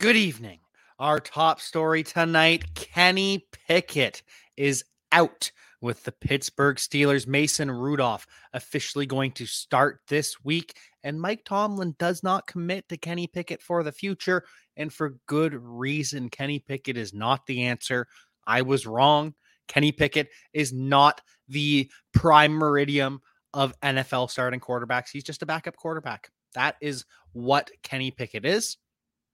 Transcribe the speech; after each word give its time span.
Good 0.00 0.14
evening. 0.14 0.60
Our 1.00 1.18
top 1.18 1.60
story 1.60 2.04
tonight 2.04 2.72
Kenny 2.76 3.48
Pickett 3.66 4.22
is 4.56 4.84
out 5.10 5.50
with 5.80 6.04
the 6.04 6.12
Pittsburgh 6.12 6.76
Steelers. 6.76 7.26
Mason 7.26 7.68
Rudolph 7.68 8.24
officially 8.52 9.06
going 9.06 9.32
to 9.32 9.44
start 9.44 9.98
this 10.06 10.44
week. 10.44 10.76
And 11.02 11.20
Mike 11.20 11.42
Tomlin 11.44 11.96
does 11.98 12.22
not 12.22 12.46
commit 12.46 12.88
to 12.88 12.96
Kenny 12.96 13.26
Pickett 13.26 13.60
for 13.60 13.82
the 13.82 13.90
future. 13.90 14.44
And 14.76 14.92
for 14.92 15.16
good 15.26 15.54
reason. 15.54 16.28
Kenny 16.28 16.60
Pickett 16.60 16.96
is 16.96 17.12
not 17.12 17.44
the 17.46 17.64
answer. 17.64 18.06
I 18.46 18.62
was 18.62 18.86
wrong. 18.86 19.34
Kenny 19.66 19.90
Pickett 19.90 20.28
is 20.52 20.72
not 20.72 21.20
the 21.48 21.90
prime 22.14 22.52
meridian 22.52 23.18
of 23.52 23.74
NFL 23.80 24.30
starting 24.30 24.60
quarterbacks. 24.60 25.08
He's 25.12 25.24
just 25.24 25.42
a 25.42 25.46
backup 25.46 25.74
quarterback. 25.74 26.30
That 26.54 26.76
is 26.80 27.04
what 27.32 27.72
Kenny 27.82 28.12
Pickett 28.12 28.44
is. 28.44 28.76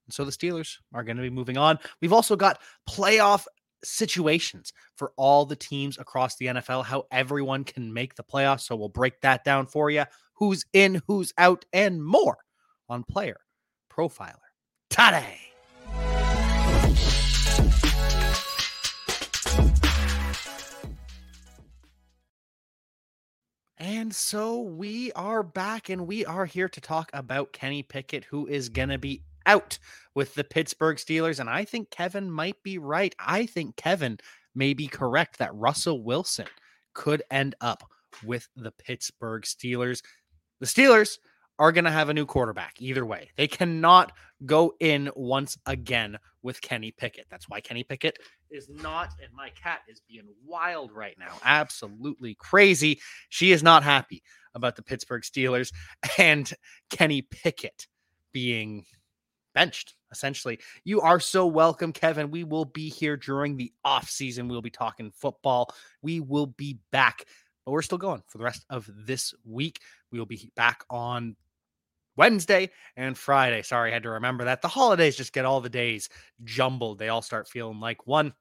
And 0.06 0.14
so 0.14 0.24
the 0.24 0.30
Steelers 0.32 0.76
are 0.92 1.02
going 1.02 1.16
to 1.16 1.22
be 1.22 1.30
moving 1.30 1.56
on. 1.56 1.78
We've 2.00 2.12
also 2.12 2.36
got 2.36 2.60
playoff 2.88 3.46
situations 3.82 4.72
for 4.96 5.12
all 5.16 5.44
the 5.44 5.56
teams 5.56 5.98
across 5.98 6.36
the 6.36 6.46
NFL, 6.46 6.84
how 6.84 7.04
everyone 7.10 7.64
can 7.64 7.92
make 7.92 8.14
the 8.14 8.24
playoffs. 8.24 8.62
So 8.62 8.76
we'll 8.76 8.88
break 8.88 9.20
that 9.20 9.44
down 9.44 9.66
for 9.66 9.90
you 9.90 10.04
who's 10.34 10.64
in, 10.72 11.00
who's 11.06 11.32
out, 11.38 11.64
and 11.72 12.04
more 12.04 12.38
on 12.88 13.04
Player 13.04 13.40
Profiler 13.90 14.34
today. 14.90 15.38
And 23.76 24.14
so 24.14 24.60
we 24.60 25.12
are 25.12 25.42
back 25.42 25.90
and 25.90 26.06
we 26.06 26.24
are 26.24 26.46
here 26.46 26.68
to 26.70 26.80
talk 26.80 27.10
about 27.12 27.52
Kenny 27.52 27.82
Pickett, 27.82 28.24
who 28.24 28.46
is 28.46 28.68
going 28.68 28.88
to 28.88 28.98
be 28.98 29.22
out 29.46 29.78
with 30.14 30.34
the 30.34 30.44
Pittsburgh 30.44 30.96
Steelers. 30.96 31.40
And 31.40 31.50
I 31.50 31.64
think 31.64 31.90
Kevin 31.90 32.30
might 32.30 32.62
be 32.62 32.78
right. 32.78 33.14
I 33.18 33.46
think 33.46 33.76
Kevin 33.76 34.18
may 34.54 34.74
be 34.74 34.86
correct 34.86 35.38
that 35.38 35.54
Russell 35.54 36.02
Wilson 36.02 36.46
could 36.94 37.22
end 37.30 37.54
up 37.60 37.82
with 38.24 38.48
the 38.56 38.70
Pittsburgh 38.70 39.42
Steelers. 39.42 40.02
The 40.60 40.66
Steelers 40.66 41.18
are 41.58 41.72
going 41.72 41.84
to 41.84 41.90
have 41.90 42.08
a 42.08 42.14
new 42.14 42.26
quarterback 42.26 42.74
either 42.78 43.04
way. 43.04 43.30
They 43.36 43.46
cannot 43.46 44.12
go 44.44 44.74
in 44.80 45.10
once 45.14 45.56
again 45.66 46.18
with 46.42 46.60
Kenny 46.60 46.90
Pickett. 46.90 47.26
That's 47.30 47.48
why 47.48 47.60
Kenny 47.60 47.84
Pickett 47.84 48.18
is 48.50 48.68
not, 48.68 49.10
and 49.22 49.32
my 49.34 49.50
cat 49.50 49.80
is 49.88 50.00
being 50.08 50.26
wild 50.44 50.92
right 50.92 51.16
now. 51.18 51.32
Absolutely 51.44 52.34
crazy. 52.34 53.00
She 53.28 53.52
is 53.52 53.62
not 53.62 53.82
happy 53.82 54.22
about 54.54 54.76
the 54.76 54.82
Pittsburgh 54.82 55.22
Steelers 55.22 55.72
and 56.18 56.52
Kenny 56.90 57.22
Pickett 57.22 57.86
being 58.32 58.84
benched 59.54 59.94
essentially 60.10 60.58
you 60.84 61.00
are 61.00 61.20
so 61.20 61.46
welcome 61.46 61.92
kevin 61.92 62.30
we 62.30 62.44
will 62.44 62.64
be 62.64 62.88
here 62.88 63.16
during 63.16 63.56
the 63.56 63.72
off 63.84 64.10
season 64.10 64.48
we'll 64.48 64.62
be 64.62 64.70
talking 64.70 65.10
football 65.10 65.72
we 66.02 66.20
will 66.20 66.46
be 66.46 66.78
back 66.90 67.24
but 67.64 67.72
we're 67.72 67.82
still 67.82 67.98
going 67.98 68.22
for 68.26 68.38
the 68.38 68.44
rest 68.44 68.64
of 68.70 68.88
this 68.94 69.32
week 69.44 69.80
we 70.10 70.18
will 70.18 70.26
be 70.26 70.50
back 70.56 70.84
on 70.90 71.36
Wednesday 72.16 72.70
and 72.96 73.16
Friday. 73.18 73.62
Sorry, 73.62 73.90
I 73.90 73.94
had 73.94 74.04
to 74.04 74.10
remember 74.10 74.44
that. 74.44 74.62
The 74.62 74.68
holidays 74.68 75.16
just 75.16 75.32
get 75.32 75.44
all 75.44 75.60
the 75.60 75.68
days 75.68 76.08
jumbled. 76.44 76.98
They 76.98 77.08
all 77.08 77.22
start 77.22 77.48
feeling 77.48 77.80
like 77.80 78.06
one. 78.06 78.32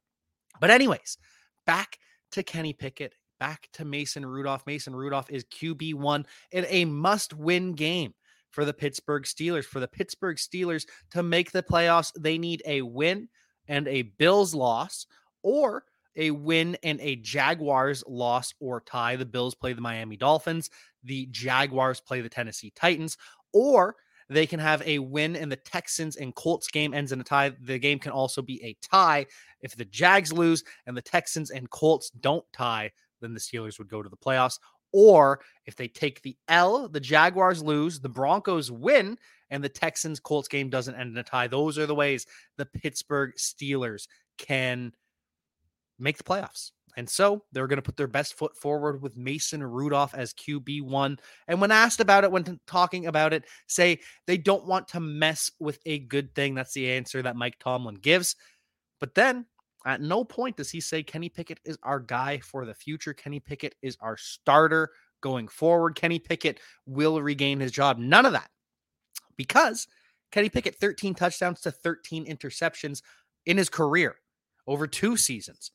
But, 0.60 0.70
anyways, 0.70 1.18
back 1.66 1.98
to 2.32 2.44
Kenny 2.44 2.74
Pickett, 2.74 3.16
back 3.40 3.68
to 3.74 3.86
Mason 3.86 4.26
Rudolph. 4.26 4.66
Mason 4.68 4.96
Rudolph 4.96 5.32
is 5.32 5.46
QB1 5.46 6.26
in 6.52 6.66
a 6.70 6.86
must 6.86 7.34
win 7.34 7.74
game 7.74 8.14
for 8.54 8.64
the 8.64 8.74
Pittsburgh 8.74 9.24
Steelers. 9.24 9.66
For 9.66 9.80
the 9.80 9.88
Pittsburgh 9.88 10.38
Steelers 10.38 10.86
to 11.12 11.24
make 11.24 11.52
the 11.52 11.64
playoffs, 11.64 12.12
they 12.18 12.38
need 12.38 12.62
a 12.66 12.84
win 12.84 13.28
and 13.68 13.88
a 13.88 14.04
Bills 14.04 14.54
loss 14.54 15.08
or 15.42 15.84
a 16.16 16.30
win 16.32 16.78
and 16.84 17.02
a 17.02 17.16
Jaguars 17.18 18.04
loss 18.08 18.54
or 18.60 18.82
tie. 18.82 19.16
The 19.16 19.26
Bills 19.26 19.56
play 19.56 19.74
the 19.74 19.82
Miami 19.82 20.16
Dolphins, 20.16 20.70
the 21.04 21.26
Jaguars 21.32 22.00
play 22.00 22.22
the 22.22 22.30
Tennessee 22.30 22.72
Titans, 22.76 23.18
or 23.52 23.96
they 24.30 24.46
can 24.46 24.60
have 24.60 24.84
a 24.86 25.00
win 25.00 25.36
and 25.36 25.52
the 25.52 25.58
Texans 25.58 26.16
and 26.16 26.34
Colts 26.36 26.70
game 26.70 26.94
ends 26.94 27.12
in 27.12 27.20
a 27.20 27.24
tie. 27.24 27.54
The 27.62 27.80
game 27.80 27.98
can 27.98 28.12
also 28.12 28.42
be 28.42 28.64
a 28.64 28.78
tie. 28.82 29.26
If 29.62 29.76
the 29.76 29.86
Jags 29.86 30.32
lose 30.32 30.64
and 30.86 30.96
the 30.96 31.02
Texans 31.02 31.50
and 31.50 31.70
Colts 31.72 32.12
don't 32.12 32.46
tie, 32.54 32.92
then 33.20 33.34
the 33.34 33.40
Steelers 33.40 33.80
would 33.80 33.90
go 33.90 34.04
to 34.04 34.10
the 34.10 34.18
playoffs. 34.18 34.60
Or 34.94 35.42
if 35.66 35.76
they 35.76 35.88
take 35.88 36.22
the 36.22 36.38
L, 36.48 36.88
the 36.88 37.00
Jaguars 37.00 37.64
lose, 37.64 38.00
the 38.00 38.10
Broncos 38.10 38.72
win, 38.72 39.18
and 39.50 39.64
the 39.64 39.70
Texans 39.70 40.20
Colts 40.20 40.48
game 40.48 40.70
doesn't 40.70 40.96
end 40.96 41.12
in 41.12 41.18
a 41.18 41.24
tie. 41.24 41.48
Those 41.48 41.78
are 41.78 41.86
the 41.86 41.96
ways 41.96 42.26
the 42.58 42.66
Pittsburgh 42.66 43.34
Steelers 43.38 44.08
can 44.38 44.94
make 46.00 46.18
the 46.18 46.24
playoffs. 46.24 46.72
And 46.96 47.10
so 47.10 47.44
they're 47.52 47.68
going 47.68 47.78
to 47.78 47.84
put 47.84 47.98
their 47.98 48.08
best 48.08 48.36
foot 48.36 48.56
forward 48.56 49.02
with 49.02 49.18
Mason 49.18 49.64
Rudolph 49.64 50.14
as 50.14 50.34
QB1. 50.34 51.20
And 51.48 51.62
when 51.62 51.72
asked 51.72 52.00
about 52.00 52.24
it, 52.24 52.32
when 52.32 52.60
talking 52.68 53.08
about 53.08 53.34
it, 53.34 53.46
say 53.68 54.00
they 54.28 54.38
don't 54.38 54.68
want 54.68 54.90
to 54.90 55.00
mess 55.00 55.52
with 55.60 55.80
a 55.86 56.00
good 56.00 56.36
thing. 56.36 56.54
That's 56.54 56.74
the 56.74 56.92
answer 56.92 57.22
that 57.22 57.36
Mike 57.36 57.58
Tomlin 57.60 57.96
gives. 57.96 58.36
But 59.00 59.16
then 59.16 59.46
at 59.86 60.02
no 60.02 60.24
point 60.24 60.58
does 60.58 60.70
he 60.70 60.80
say 60.80 61.04
Kenny 61.04 61.30
Pickett 61.30 61.60
is 61.66 61.78
our 61.84 62.00
guy 62.00 62.40
for 62.40 62.66
the 62.66 62.74
future. 62.74 63.14
Kenny 63.14 63.40
Pickett 63.40 63.76
is 63.82 63.98
our 64.02 64.18
starter 64.18 64.92
going 65.22 65.48
forward. 65.48 65.96
Kenny 65.96 66.20
Pickett 66.20 66.60
will 66.86 67.22
regain 67.22 67.60
his 67.60 67.72
job. 67.72 67.98
None 67.98 68.26
of 68.26 68.34
that 68.34 68.50
because 69.38 69.88
Kenny 70.32 70.50
Pickett, 70.50 70.76
13 70.76 71.14
touchdowns 71.14 71.62
to 71.62 71.72
13 71.72 72.26
interceptions 72.26 73.02
in 73.46 73.58
his 73.58 73.70
career 73.70 74.16
over 74.68 74.88
two 74.88 75.18
seasons. 75.18 75.72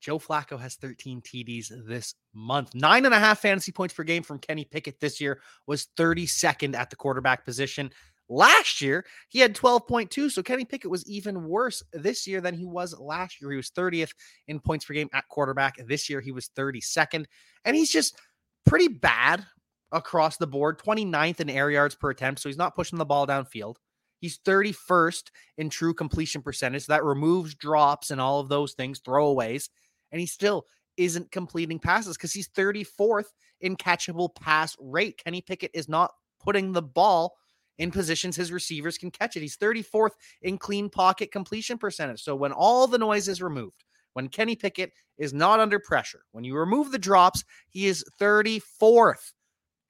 Joe 0.00 0.18
Flacco 0.18 0.58
has 0.58 0.76
13 0.76 1.20
TDs 1.20 1.70
this 1.86 2.14
month. 2.32 2.74
Nine 2.74 3.04
and 3.04 3.14
a 3.14 3.18
half 3.18 3.40
fantasy 3.40 3.70
points 3.70 3.94
per 3.94 4.02
game 4.02 4.22
from 4.22 4.38
Kenny 4.38 4.64
Pickett 4.64 4.98
this 4.98 5.20
year 5.20 5.40
was 5.66 5.88
32nd 5.98 6.74
at 6.74 6.88
the 6.88 6.96
quarterback 6.96 7.44
position. 7.44 7.90
Last 8.32 8.80
year, 8.80 9.04
he 9.28 9.40
had 9.40 9.56
12.2. 9.56 10.30
So 10.30 10.40
Kenny 10.40 10.64
Pickett 10.64 10.90
was 10.90 11.04
even 11.06 11.48
worse 11.48 11.82
this 11.92 12.28
year 12.28 12.40
than 12.40 12.54
he 12.54 12.64
was 12.64 12.96
last 12.98 13.40
year. 13.40 13.50
He 13.50 13.56
was 13.56 13.70
30th 13.70 14.12
in 14.46 14.60
points 14.60 14.84
per 14.84 14.94
game 14.94 15.10
at 15.12 15.26
quarterback. 15.28 15.74
This 15.88 16.08
year, 16.08 16.20
he 16.20 16.30
was 16.30 16.48
32nd. 16.56 17.24
And 17.64 17.76
he's 17.76 17.90
just 17.90 18.16
pretty 18.64 18.86
bad 18.86 19.44
across 19.90 20.36
the 20.36 20.46
board 20.46 20.78
29th 20.78 21.40
in 21.40 21.50
air 21.50 21.72
yards 21.72 21.96
per 21.96 22.10
attempt. 22.10 22.40
So 22.40 22.48
he's 22.48 22.56
not 22.56 22.76
pushing 22.76 22.98
the 22.98 23.04
ball 23.04 23.26
downfield. 23.26 23.74
He's 24.20 24.38
31st 24.38 25.24
in 25.58 25.68
true 25.68 25.92
completion 25.92 26.40
percentage. 26.40 26.84
So 26.84 26.92
that 26.92 27.02
removes 27.02 27.56
drops 27.56 28.12
and 28.12 28.20
all 28.20 28.38
of 28.38 28.48
those 28.48 28.74
things, 28.74 29.00
throwaways. 29.00 29.70
And 30.12 30.20
he 30.20 30.26
still 30.28 30.66
isn't 30.96 31.32
completing 31.32 31.80
passes 31.80 32.16
because 32.16 32.32
he's 32.32 32.48
34th 32.50 33.24
in 33.60 33.76
catchable 33.76 34.32
pass 34.36 34.76
rate. 34.78 35.20
Kenny 35.24 35.40
Pickett 35.40 35.72
is 35.74 35.88
not 35.88 36.12
putting 36.40 36.70
the 36.70 36.82
ball 36.82 37.34
in 37.78 37.90
positions 37.90 38.36
his 38.36 38.52
receivers 38.52 38.98
can 38.98 39.10
catch 39.10 39.36
it. 39.36 39.40
He's 39.40 39.56
34th 39.56 40.12
in 40.42 40.58
clean 40.58 40.90
pocket 40.90 41.32
completion 41.32 41.78
percentage. 41.78 42.22
So 42.22 42.36
when 42.36 42.52
all 42.52 42.86
the 42.86 42.98
noise 42.98 43.28
is 43.28 43.42
removed, 43.42 43.84
when 44.12 44.28
Kenny 44.28 44.56
Pickett 44.56 44.92
is 45.18 45.32
not 45.32 45.60
under 45.60 45.78
pressure, 45.78 46.22
when 46.32 46.44
you 46.44 46.56
remove 46.56 46.92
the 46.92 46.98
drops, 46.98 47.44
he 47.68 47.86
is 47.86 48.04
34th. 48.20 49.32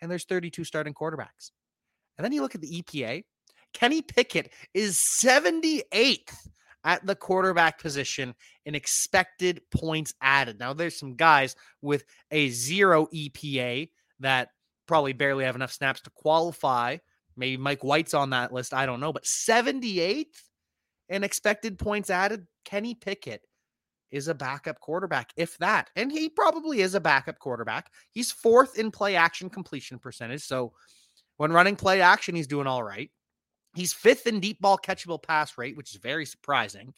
And 0.03 0.11
there's 0.11 0.25
32 0.25 0.65
starting 0.65 0.95
quarterbacks. 0.95 1.51
And 2.17 2.25
then 2.25 2.33
you 2.33 2.43
look 2.43 2.55
at 2.55 2.61
the 2.61 2.83
EPA. 2.83 3.25
Kenny 3.73 4.03
Pickett 4.03 4.53
is 4.75 4.97
78th 4.97 6.49
at 6.85 7.05
the 7.07 7.15
quarterback 7.15 7.81
position 7.81 8.35
in 8.65 8.75
expected 8.75 9.63
points 9.71 10.15
added. 10.21 10.59
Now, 10.59 10.73
there's 10.73 10.99
some 10.99 11.15
guys 11.15 11.57
with 11.83 12.05
a 12.31 12.49
zero 12.51 13.07
EPA 13.07 13.91
that 14.21 14.49
probably 14.87 15.13
barely 15.13 15.45
have 15.45 15.57
enough 15.57 15.73
snaps 15.73 16.01
to 16.03 16.11
qualify 16.11 16.97
Maybe 17.41 17.57
Mike 17.57 17.83
White's 17.83 18.15
on 18.15 18.31
that 18.31 18.53
list. 18.53 18.75
I 18.75 18.87
don't 18.87 19.01
know. 19.01 19.13
But 19.13 19.25
78th 19.25 20.27
in 21.09 21.25
expected 21.25 21.79
points 21.79 22.11
added, 22.11 22.47
Kenny 22.65 22.95
Pickett 22.95 23.41
is 24.11 24.29
a 24.29 24.35
backup 24.35 24.79
quarterback, 24.81 25.31
if 25.37 25.57
that. 25.59 25.89
And 25.97 26.13
he 26.13 26.29
probably 26.29 26.83
is 26.83 26.95
a 26.95 27.01
backup 27.01 27.39
quarterback. 27.39 27.91
He's 28.11 28.31
fourth 28.31 28.79
in 28.79 28.91
play 28.91 29.17
action 29.17 29.49
completion 29.49 29.99
percentage. 29.99 30.43
So 30.43 30.73
when 31.39 31.51
running 31.53 31.77
play 31.77 32.03
action, 32.03 32.35
he's 32.35 32.47
doing 32.47 32.67
all 32.67 32.83
right. 32.83 33.11
He's 33.75 33.95
fifth 33.95 34.27
in 34.27 34.41
deep 34.41 34.61
ball 34.61 34.79
catchable 34.79 35.23
pass 35.23 35.57
rate, 35.57 35.77
which 35.77 35.95
is 35.95 36.01
very 36.01 36.27
surprising. 36.27 36.93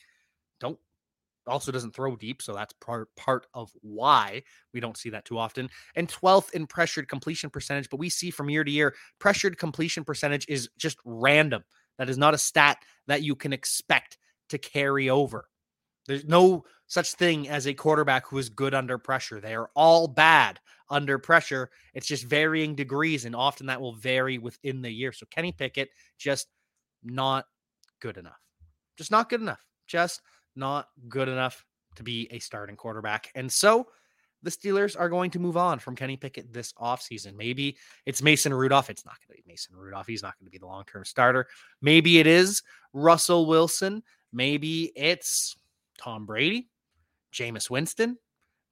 Also 1.46 1.72
doesn't 1.72 1.94
throw 1.94 2.14
deep, 2.14 2.40
so 2.40 2.52
that's 2.52 2.72
part 2.74 3.08
part 3.16 3.46
of 3.52 3.72
why 3.80 4.42
we 4.72 4.80
don't 4.80 4.96
see 4.96 5.10
that 5.10 5.24
too 5.24 5.38
often. 5.38 5.68
And 5.96 6.08
12th 6.08 6.52
in 6.52 6.66
pressured 6.66 7.08
completion 7.08 7.50
percentage, 7.50 7.90
but 7.90 7.98
we 7.98 8.08
see 8.08 8.30
from 8.30 8.48
year 8.48 8.62
to 8.62 8.70
year 8.70 8.94
pressured 9.18 9.58
completion 9.58 10.04
percentage 10.04 10.46
is 10.48 10.68
just 10.78 10.98
random. 11.04 11.64
That 11.98 12.08
is 12.08 12.18
not 12.18 12.34
a 12.34 12.38
stat 12.38 12.78
that 13.06 13.22
you 13.22 13.34
can 13.34 13.52
expect 13.52 14.18
to 14.50 14.58
carry 14.58 15.10
over. 15.10 15.48
There's 16.06 16.24
no 16.24 16.64
such 16.86 17.14
thing 17.14 17.48
as 17.48 17.66
a 17.66 17.74
quarterback 17.74 18.26
who 18.26 18.38
is 18.38 18.48
good 18.48 18.74
under 18.74 18.98
pressure. 18.98 19.40
They 19.40 19.54
are 19.54 19.70
all 19.74 20.06
bad 20.08 20.60
under 20.90 21.18
pressure. 21.18 21.70
It's 21.94 22.06
just 22.06 22.24
varying 22.24 22.74
degrees, 22.74 23.24
and 23.24 23.34
often 23.34 23.66
that 23.66 23.80
will 23.80 23.94
vary 23.94 24.38
within 24.38 24.82
the 24.82 24.90
year. 24.90 25.12
So 25.12 25.26
Kenny 25.30 25.52
Pickett 25.52 25.90
just 26.18 26.48
not 27.02 27.46
good 28.00 28.16
enough. 28.16 28.40
Just 28.96 29.10
not 29.10 29.30
good 29.30 29.40
enough. 29.40 29.64
Just 29.86 30.20
not 30.56 30.88
good 31.08 31.28
enough 31.28 31.64
to 31.96 32.02
be 32.02 32.28
a 32.30 32.38
starting 32.38 32.76
quarterback. 32.76 33.30
And 33.34 33.50
so 33.50 33.88
the 34.42 34.50
Steelers 34.50 34.98
are 34.98 35.08
going 35.08 35.30
to 35.30 35.38
move 35.38 35.56
on 35.56 35.78
from 35.78 35.94
Kenny 35.94 36.16
Pickett 36.16 36.52
this 36.52 36.72
offseason. 36.74 37.36
Maybe 37.36 37.76
it's 38.06 38.22
Mason 38.22 38.52
Rudolph. 38.52 38.90
It's 38.90 39.04
not 39.04 39.14
going 39.14 39.36
to 39.36 39.42
be 39.42 39.50
Mason 39.50 39.76
Rudolph. 39.76 40.06
He's 40.06 40.22
not 40.22 40.38
going 40.38 40.46
to 40.46 40.50
be 40.50 40.58
the 40.58 40.66
long 40.66 40.84
term 40.84 41.04
starter. 41.04 41.46
Maybe 41.80 42.18
it 42.18 42.26
is 42.26 42.62
Russell 42.92 43.46
Wilson. 43.46 44.02
Maybe 44.32 44.92
it's 44.96 45.56
Tom 45.98 46.26
Brady, 46.26 46.70
Jameis 47.32 47.70
Winston, 47.70 48.18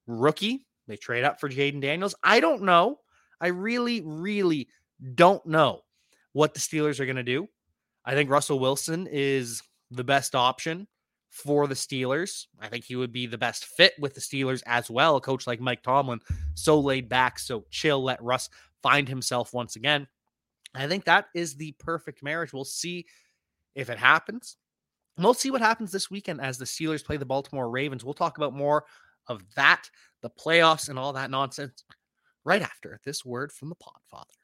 rookie. 0.07 0.67
They 0.89 0.97
trade 0.97 1.25
up 1.25 1.39
for 1.39 1.49
Jayden 1.49 1.81
Daniels. 1.81 2.15
I 2.23 2.41
don't 2.41 2.63
know. 2.63 2.99
I 3.41 3.49
really, 3.49 4.01
really 4.05 4.69
don't 5.15 5.45
know 5.47 5.83
what 6.33 6.55
the 6.55 6.61
Steelers 6.61 6.99
are 6.99 7.07
going 7.07 7.17
to 7.17 7.23
do. 7.23 7.49
I 8.05 8.15
think 8.15 8.31
Russell 8.31 8.59
Wilson 8.59 9.07
is 9.11 9.63
the 9.91 10.05
best 10.05 10.35
option 10.35 10.89
for 11.31 11.67
the 11.67 11.75
Steelers. 11.75 12.47
I 12.61 12.69
think 12.69 12.85
he 12.85 12.97
would 12.97 13.13
be 13.13 13.27
the 13.27 13.39
best 13.39 13.65
fit 13.65 13.95
with 13.99 14.15
the 14.15 14.21
Steelers 14.21 14.63
as 14.67 14.91
well. 14.91 15.17
A 15.17 15.21
coach 15.21 15.47
like 15.47 15.61
Mike 15.61 15.83
Tomlin, 15.83 16.21
so 16.55 16.79
laid 16.79 17.09
back, 17.09 17.39
so 17.39 17.65
chill, 17.71 18.03
let 18.03 18.23
Russ 18.23 18.51
find 18.83 19.09
himself 19.09 19.55
once 19.55 19.77
again. 19.77 20.07
I 20.75 20.87
think 20.87 21.05
that 21.05 21.27
is 21.35 21.55
the 21.55 21.73
perfect 21.79 22.23
marriage. 22.23 22.53
We'll 22.53 22.65
see 22.65 23.07
if 23.75 23.91
it 23.91 23.99
happens. 23.99 24.57
we'll 25.17 25.35
see 25.35 25.51
what 25.51 25.61
happens 25.61 25.93
this 25.93 26.11
weekend 26.11 26.41
as 26.41 26.59
the 26.59 26.65
Steelers 26.65 27.05
play 27.05 27.17
the 27.17 27.25
Baltimore 27.25 27.71
Ravens. 27.71 28.05
We'll 28.05 28.15
talk 28.15 28.37
about 28.37 28.55
more 28.55 28.85
of 29.27 29.43
that, 29.55 29.89
the 30.23 30.31
playoffs, 30.31 30.89
and 30.89 30.99
all 30.99 31.13
that 31.13 31.31
nonsense 31.31 31.85
right 32.45 32.63
after 32.63 33.01
this 33.05 33.25
word 33.25 33.53
from 33.53 33.69
the 33.69 33.77
Podfather. 33.77 34.40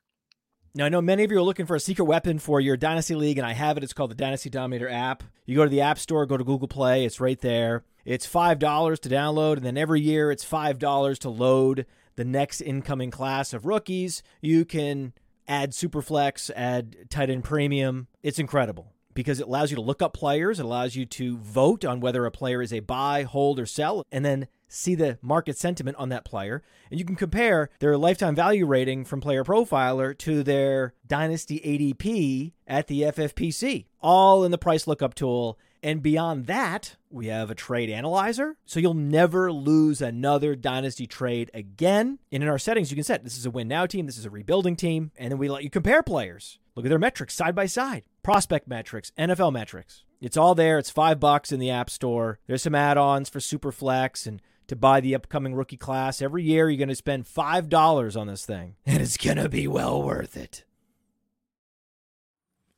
Now, 0.77 0.85
I 0.85 0.89
know 0.91 1.01
many 1.01 1.25
of 1.25 1.33
you 1.33 1.39
are 1.39 1.43
looking 1.43 1.65
for 1.65 1.75
a 1.75 1.81
secret 1.81 2.05
weapon 2.05 2.39
for 2.39 2.61
your 2.61 2.77
Dynasty 2.77 3.15
League, 3.15 3.39
and 3.39 3.47
I 3.47 3.55
have 3.55 3.79
it. 3.79 3.83
It's 3.83 3.95
called 3.95 4.11
the 4.11 4.15
Dynasty 4.15 4.51
Dominator 4.51 4.91
app. 4.91 5.23
You 5.47 5.57
go 5.57 5.65
to 5.65 5.71
the 5.71 5.81
App 5.81 5.99
Store, 5.99 6.27
go 6.27 6.37
to 6.37 6.45
Google 6.45 6.69
Play, 6.69 7.07
it's 7.07 7.19
right 7.19 7.41
there. 7.41 7.83
It's 8.05 8.27
$5 8.27 8.59
to 9.01 9.09
download, 9.09 9.57
and 9.57 9.65
then 9.65 9.79
every 9.79 10.03
year 10.03 10.31
it's 10.31 10.45
$5 10.45 11.19
to 11.21 11.31
load 11.31 11.87
the 12.17 12.27
next 12.27 12.61
incoming 12.61 13.11
class 13.11 13.55
of 13.55 13.65
rookies. 13.65 14.23
You 14.43 14.67
can 14.67 15.15
add 15.49 15.71
Superflex, 15.71 16.51
add 16.55 17.09
tight 17.09 17.31
end 17.31 17.45
premium. 17.45 18.09
It's 18.23 18.39
incredible 18.39 18.93
because 19.15 19.41
it 19.41 19.47
allows 19.47 19.71
you 19.71 19.77
to 19.77 19.83
look 19.83 20.03
up 20.03 20.13
players, 20.13 20.61
it 20.61 20.67
allows 20.67 20.95
you 20.95 21.07
to 21.07 21.39
vote 21.39 21.87
on 21.87 22.01
whether 22.01 22.27
a 22.27 22.31
player 22.31 22.61
is 22.61 22.75
a 22.75 22.81
buy, 22.81 23.23
hold, 23.23 23.59
or 23.59 23.65
sell, 23.65 24.05
and 24.13 24.27
then 24.27 24.47
see 24.69 24.95
the 24.95 25.19
market 25.23 25.57
sentiment 25.57 25.97
on 25.97 26.09
that 26.11 26.25
player. 26.25 26.63
And 26.91 26.99
you 26.99 27.07
can 27.07 27.17
compare 27.17 27.71
their 27.79 27.97
lifetime 27.97 28.35
value 28.35 28.67
rating 28.67 29.05
from 29.05 29.21
Player 29.21 29.45
Profiler 29.45 30.17
to 30.19 30.43
their 30.43 30.95
Dynasty 31.07 31.61
ADP 31.61 32.53
at 32.67 32.87
the 32.87 33.03
FFPC, 33.03 33.87
all 34.01 34.45
in 34.45 34.51
the 34.51 34.59
price 34.59 34.87
lookup 34.87 35.15
tool. 35.15 35.59
And 35.83 36.03
beyond 36.03 36.47
that, 36.47 36.97
we 37.11 37.27
have 37.27 37.51
a 37.51 37.55
trade 37.55 37.91
analyzer. 37.91 38.57
So 38.65 38.81
you'll 38.81 38.95
never 38.95 39.53
lose 39.53 40.01
another 40.01 40.57
dynasty 40.57 41.07
trade 41.07 41.51
again. 41.55 42.19
And 42.33 42.43
in 42.43 42.49
our 42.49 42.59
settings, 42.59 42.91
you 42.91 42.97
can 42.97 43.05
set 43.05 43.23
this 43.23 43.39
is 43.39 43.47
a 43.47 43.51
win 43.51 43.69
now 43.69 43.87
team, 43.87 44.07
this 44.07 44.19
is 44.19 44.25
a 44.25 44.31
rebuilding 44.31 44.75
team. 44.75 45.13
And 45.17 45.31
then 45.31 45.39
we 45.39 45.49
let 45.49 45.63
you 45.63 45.71
compare 45.71 46.03
players. 46.03 46.59
Look 46.75 46.85
at 46.85 46.89
their 46.89 46.99
metrics 46.99 47.35
side 47.35 47.55
by 47.55 47.67
side 47.67 48.03
prospect 48.27 48.67
metrics, 48.67 49.13
NFL 49.17 49.53
metrics. 49.53 50.03
It's 50.21 50.37
all 50.37 50.57
there. 50.57 50.79
It's 50.79 50.91
five 50.91 51.21
bucks 51.21 51.53
in 51.53 51.61
the 51.61 51.71
App 51.71 51.89
Store. 51.89 52.41
There's 52.49 52.63
some 52.63 52.75
add 52.75 52.99
ons 52.99 53.29
for 53.29 53.39
Superflex 53.39 54.27
and 54.27 54.43
to 54.69 54.77
buy 54.77 55.01
the 55.01 55.15
upcoming 55.15 55.55
rookie 55.55 55.77
class. 55.77 56.21
Every 56.21 56.43
year, 56.43 56.69
you're 56.69 56.79
going 56.79 56.89
to 56.89 56.95
spend 56.95 57.25
$5 57.25 58.21
on 58.21 58.27
this 58.27 58.45
thing, 58.45 58.77
and 58.85 59.03
it's 59.03 59.17
going 59.17 59.37
to 59.37 59.49
be 59.49 59.67
well 59.69 60.03
worth 60.03 60.37
it. 60.37 60.65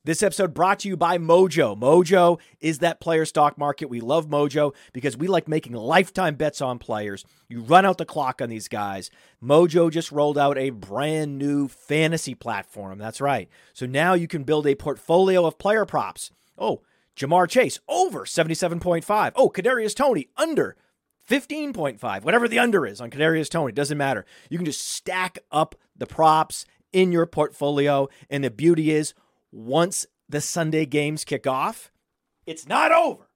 This 0.08 0.22
episode 0.22 0.54
brought 0.54 0.78
to 0.78 0.88
you 0.88 0.96
by 0.96 1.18
Mojo. 1.18 1.78
Mojo 1.78 2.40
is 2.60 2.78
that 2.78 2.98
player 2.98 3.26
stock 3.26 3.58
market. 3.58 3.90
We 3.90 4.00
love 4.00 4.26
Mojo 4.26 4.74
because 4.94 5.18
we 5.18 5.26
like 5.26 5.48
making 5.48 5.74
lifetime 5.74 6.36
bets 6.36 6.62
on 6.62 6.78
players. 6.78 7.26
You 7.46 7.60
run 7.60 7.84
out 7.84 7.98
the 7.98 8.06
clock 8.06 8.40
on 8.40 8.48
these 8.48 8.68
guys. 8.68 9.10
Mojo 9.44 9.90
just 9.90 10.10
rolled 10.10 10.38
out 10.38 10.56
a 10.56 10.70
brand 10.70 11.36
new 11.36 11.68
fantasy 11.68 12.34
platform. 12.34 12.96
That's 12.96 13.20
right. 13.20 13.50
So 13.74 13.84
now 13.84 14.14
you 14.14 14.26
can 14.26 14.44
build 14.44 14.66
a 14.66 14.76
portfolio 14.76 15.44
of 15.44 15.58
player 15.58 15.84
props. 15.84 16.30
Oh, 16.56 16.80
Ja'Marr 17.14 17.46
Chase 17.46 17.78
over 17.86 18.24
77.5. 18.24 19.32
Oh, 19.36 19.50
Kadarius 19.50 19.94
Toney 19.94 20.28
under 20.38 20.74
15.5, 21.28 22.22
whatever 22.22 22.48
the 22.48 22.58
under 22.58 22.86
is 22.86 23.00
on 23.00 23.10
Kadarius 23.10 23.50
Toney, 23.50 23.72
doesn't 23.72 23.98
matter. 23.98 24.24
You 24.48 24.58
can 24.58 24.64
just 24.64 24.86
stack 24.86 25.38
up 25.52 25.74
the 25.96 26.06
props 26.06 26.64
in 26.92 27.12
your 27.12 27.26
portfolio. 27.26 28.08
And 28.30 28.42
the 28.42 28.50
beauty 28.50 28.90
is, 28.90 29.14
once 29.52 30.06
the 30.28 30.40
Sunday 30.40 30.86
games 30.86 31.24
kick 31.24 31.46
off, 31.46 31.90
it's 32.46 32.66
not 32.66 32.92
over. 32.92 33.28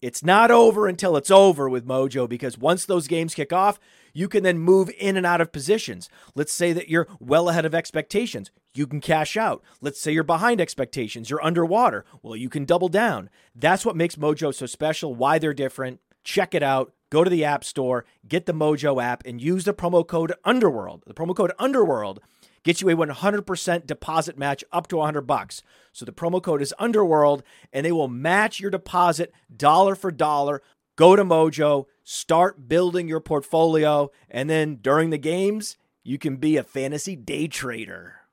It's 0.00 0.22
not 0.22 0.50
over 0.50 0.86
until 0.86 1.16
it's 1.16 1.30
over 1.30 1.66
with 1.68 1.86
Mojo 1.86 2.28
because 2.28 2.58
once 2.58 2.84
those 2.84 3.08
games 3.08 3.34
kick 3.34 3.54
off, 3.54 3.80
you 4.12 4.28
can 4.28 4.42
then 4.42 4.58
move 4.58 4.90
in 4.98 5.16
and 5.16 5.24
out 5.24 5.40
of 5.40 5.50
positions. 5.50 6.10
Let's 6.34 6.52
say 6.52 6.74
that 6.74 6.90
you're 6.90 7.08
well 7.20 7.48
ahead 7.48 7.64
of 7.64 7.74
expectations. 7.74 8.50
You 8.74 8.86
can 8.86 9.00
cash 9.00 9.36
out. 9.36 9.62
Let's 9.80 9.98
say 10.00 10.12
you're 10.12 10.22
behind 10.22 10.60
expectations. 10.60 11.30
You're 11.30 11.44
underwater. 11.44 12.04
Well, 12.22 12.36
you 12.36 12.50
can 12.50 12.66
double 12.66 12.88
down. 12.88 13.30
That's 13.54 13.86
what 13.86 13.96
makes 13.96 14.16
Mojo 14.16 14.54
so 14.54 14.66
special, 14.66 15.14
why 15.14 15.38
they're 15.38 15.54
different. 15.54 16.00
Check 16.22 16.54
it 16.54 16.62
out 16.62 16.92
go 17.14 17.22
to 17.22 17.30
the 17.30 17.44
App 17.44 17.62
Store, 17.62 18.04
get 18.26 18.44
the 18.44 18.52
Mojo 18.52 19.00
app, 19.00 19.24
and 19.24 19.40
use 19.40 19.64
the 19.64 19.72
promo 19.72 20.04
code 20.04 20.32
Underworld. 20.44 21.04
The 21.06 21.14
promo 21.14 21.34
code 21.34 21.52
Underworld 21.60 22.18
gets 22.64 22.80
you 22.80 22.90
a 22.90 22.96
100% 22.96 23.86
deposit 23.86 24.36
match 24.36 24.64
up 24.72 24.88
to 24.88 24.96
100 24.96 25.20
bucks. 25.22 25.62
So 25.92 26.04
the 26.04 26.12
promo 26.12 26.42
code 26.42 26.60
is 26.60 26.74
Underworld, 26.76 27.44
and 27.72 27.86
they 27.86 27.92
will 27.92 28.08
match 28.08 28.58
your 28.58 28.72
deposit 28.72 29.32
dollar 29.56 29.94
for 29.94 30.10
dollar. 30.10 30.60
Go 30.96 31.14
to 31.14 31.24
Mojo, 31.24 31.84
start 32.02 32.68
building 32.68 33.06
your 33.06 33.20
portfolio, 33.20 34.10
and 34.28 34.50
then 34.50 34.80
during 34.82 35.10
the 35.10 35.18
games, 35.18 35.76
you 36.02 36.18
can 36.18 36.36
be 36.36 36.56
a 36.56 36.64
fantasy 36.64 37.14
day 37.14 37.46
trader. 37.46 38.23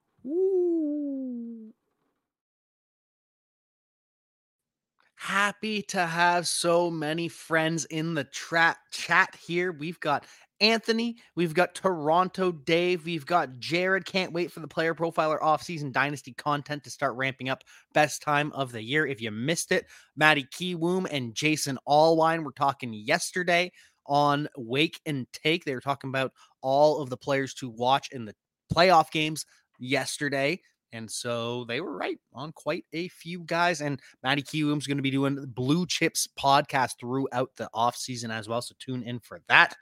Happy 5.21 5.83
to 5.83 6.07
have 6.07 6.47
so 6.47 6.89
many 6.89 7.27
friends 7.27 7.85
in 7.85 8.15
the 8.15 8.23
tra- 8.23 8.75
chat 8.91 9.37
here. 9.39 9.71
We've 9.71 9.99
got 9.99 10.25
Anthony, 10.59 11.17
we've 11.35 11.53
got 11.53 11.75
Toronto 11.75 12.51
Dave, 12.51 13.05
we've 13.05 13.27
got 13.27 13.59
Jared. 13.59 14.03
Can't 14.03 14.33
wait 14.33 14.51
for 14.51 14.61
the 14.61 14.67
player 14.67 14.95
profiler 14.95 15.39
offseason 15.39 15.91
dynasty 15.91 16.33
content 16.33 16.83
to 16.85 16.89
start 16.89 17.15
ramping 17.15 17.49
up. 17.49 17.63
Best 17.93 18.23
time 18.23 18.51
of 18.53 18.71
the 18.71 18.81
year. 18.81 19.05
If 19.05 19.21
you 19.21 19.29
missed 19.29 19.71
it, 19.71 19.85
Maddie 20.15 20.47
Keywoom 20.51 21.05
and 21.11 21.35
Jason 21.35 21.77
Allwine 21.87 22.43
were 22.43 22.51
talking 22.51 22.91
yesterday 22.91 23.71
on 24.07 24.47
Wake 24.57 24.99
and 25.05 25.27
Take. 25.33 25.65
They 25.65 25.75
were 25.75 25.81
talking 25.81 26.09
about 26.09 26.31
all 26.63 26.99
of 26.99 27.11
the 27.11 27.17
players 27.17 27.53
to 27.55 27.69
watch 27.69 28.09
in 28.11 28.25
the 28.25 28.33
playoff 28.73 29.11
games 29.11 29.45
yesterday. 29.77 30.59
And 30.93 31.09
so 31.09 31.63
they 31.65 31.81
were 31.81 31.95
right 31.95 32.19
on 32.33 32.51
quite 32.51 32.85
a 32.93 33.07
few 33.09 33.39
guys. 33.45 33.81
And 33.81 33.99
Matty 34.23 34.41
Kiwoom's 34.41 34.87
going 34.87 34.97
to 34.97 35.03
be 35.03 35.11
doing 35.11 35.45
Blue 35.47 35.85
Chips 35.85 36.27
podcast 36.39 36.99
throughout 36.99 37.51
the 37.55 37.69
offseason 37.73 38.29
as 38.29 38.49
well. 38.49 38.61
So 38.61 38.75
tune 38.79 39.03
in 39.03 39.19
for 39.19 39.41
that. 39.47 39.75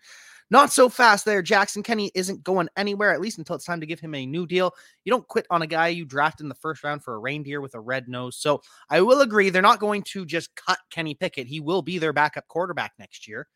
Not 0.52 0.72
so 0.72 0.90
fast 0.90 1.26
there. 1.26 1.44
Jackson 1.44 1.84
Kenny 1.84 2.12
isn't 2.16 2.44
going 2.44 2.70
anywhere, 2.76 3.14
at 3.14 3.22
least 3.22 3.38
until 3.38 3.56
it's 3.56 3.66
time 3.66 3.80
to 3.82 3.86
give 3.86 4.00
him 4.00 4.16
a 4.16 4.26
new 4.26 4.48
deal. 4.48 4.74
You 5.04 5.12
don't 5.12 5.28
quit 5.28 5.46
on 5.52 5.62
a 5.62 5.68
guy 5.68 5.90
you 5.90 6.06
draft 6.06 6.42
in 6.42 6.50
the 6.50 6.56
first 6.56 6.84
round 6.84 7.04
for 7.04 7.14
a 7.14 7.20
reindeer 7.20 7.62
with 7.62 7.76
a 7.76 7.80
red 7.80 8.08
nose. 8.08 8.36
So 8.38 8.62
I 8.90 9.02
will 9.02 9.22
agree, 9.22 9.52
they're 9.52 9.62
not 9.62 9.80
going 9.80 10.02
to 10.04 10.26
just 10.26 10.56
cut 10.56 10.80
Kenny 10.90 11.14
Pickett. 11.14 11.46
He 11.46 11.60
will 11.60 11.84
be 11.84 12.00
their 12.00 12.14
backup 12.14 12.48
quarterback 12.48 12.94
next 12.98 13.28
year. 13.28 13.48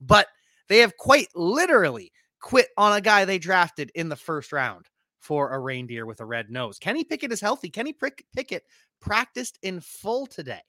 But 0.00 0.26
they 0.68 0.78
have 0.78 0.96
quite 0.98 1.28
literally 1.34 2.12
quit 2.40 2.68
on 2.76 2.92
a 2.92 3.00
guy 3.00 3.24
they 3.24 3.38
drafted 3.38 3.90
in 3.94 4.10
the 4.10 4.16
first 4.16 4.52
round 4.52 4.88
for 5.22 5.50
a 5.54 5.58
reindeer 5.58 6.04
with 6.04 6.20
a 6.20 6.24
red 6.24 6.50
nose. 6.50 6.80
Kenny 6.80 7.04
Pickett 7.04 7.30
is 7.30 7.40
healthy. 7.40 7.70
Kenny 7.70 7.94
Pickett 8.34 8.64
practiced 9.00 9.56
in 9.62 9.80
full 9.80 10.26
today. 10.26 10.60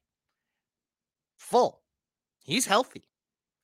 Full. 1.39 1.81
He's 2.43 2.67
healthy. 2.67 3.10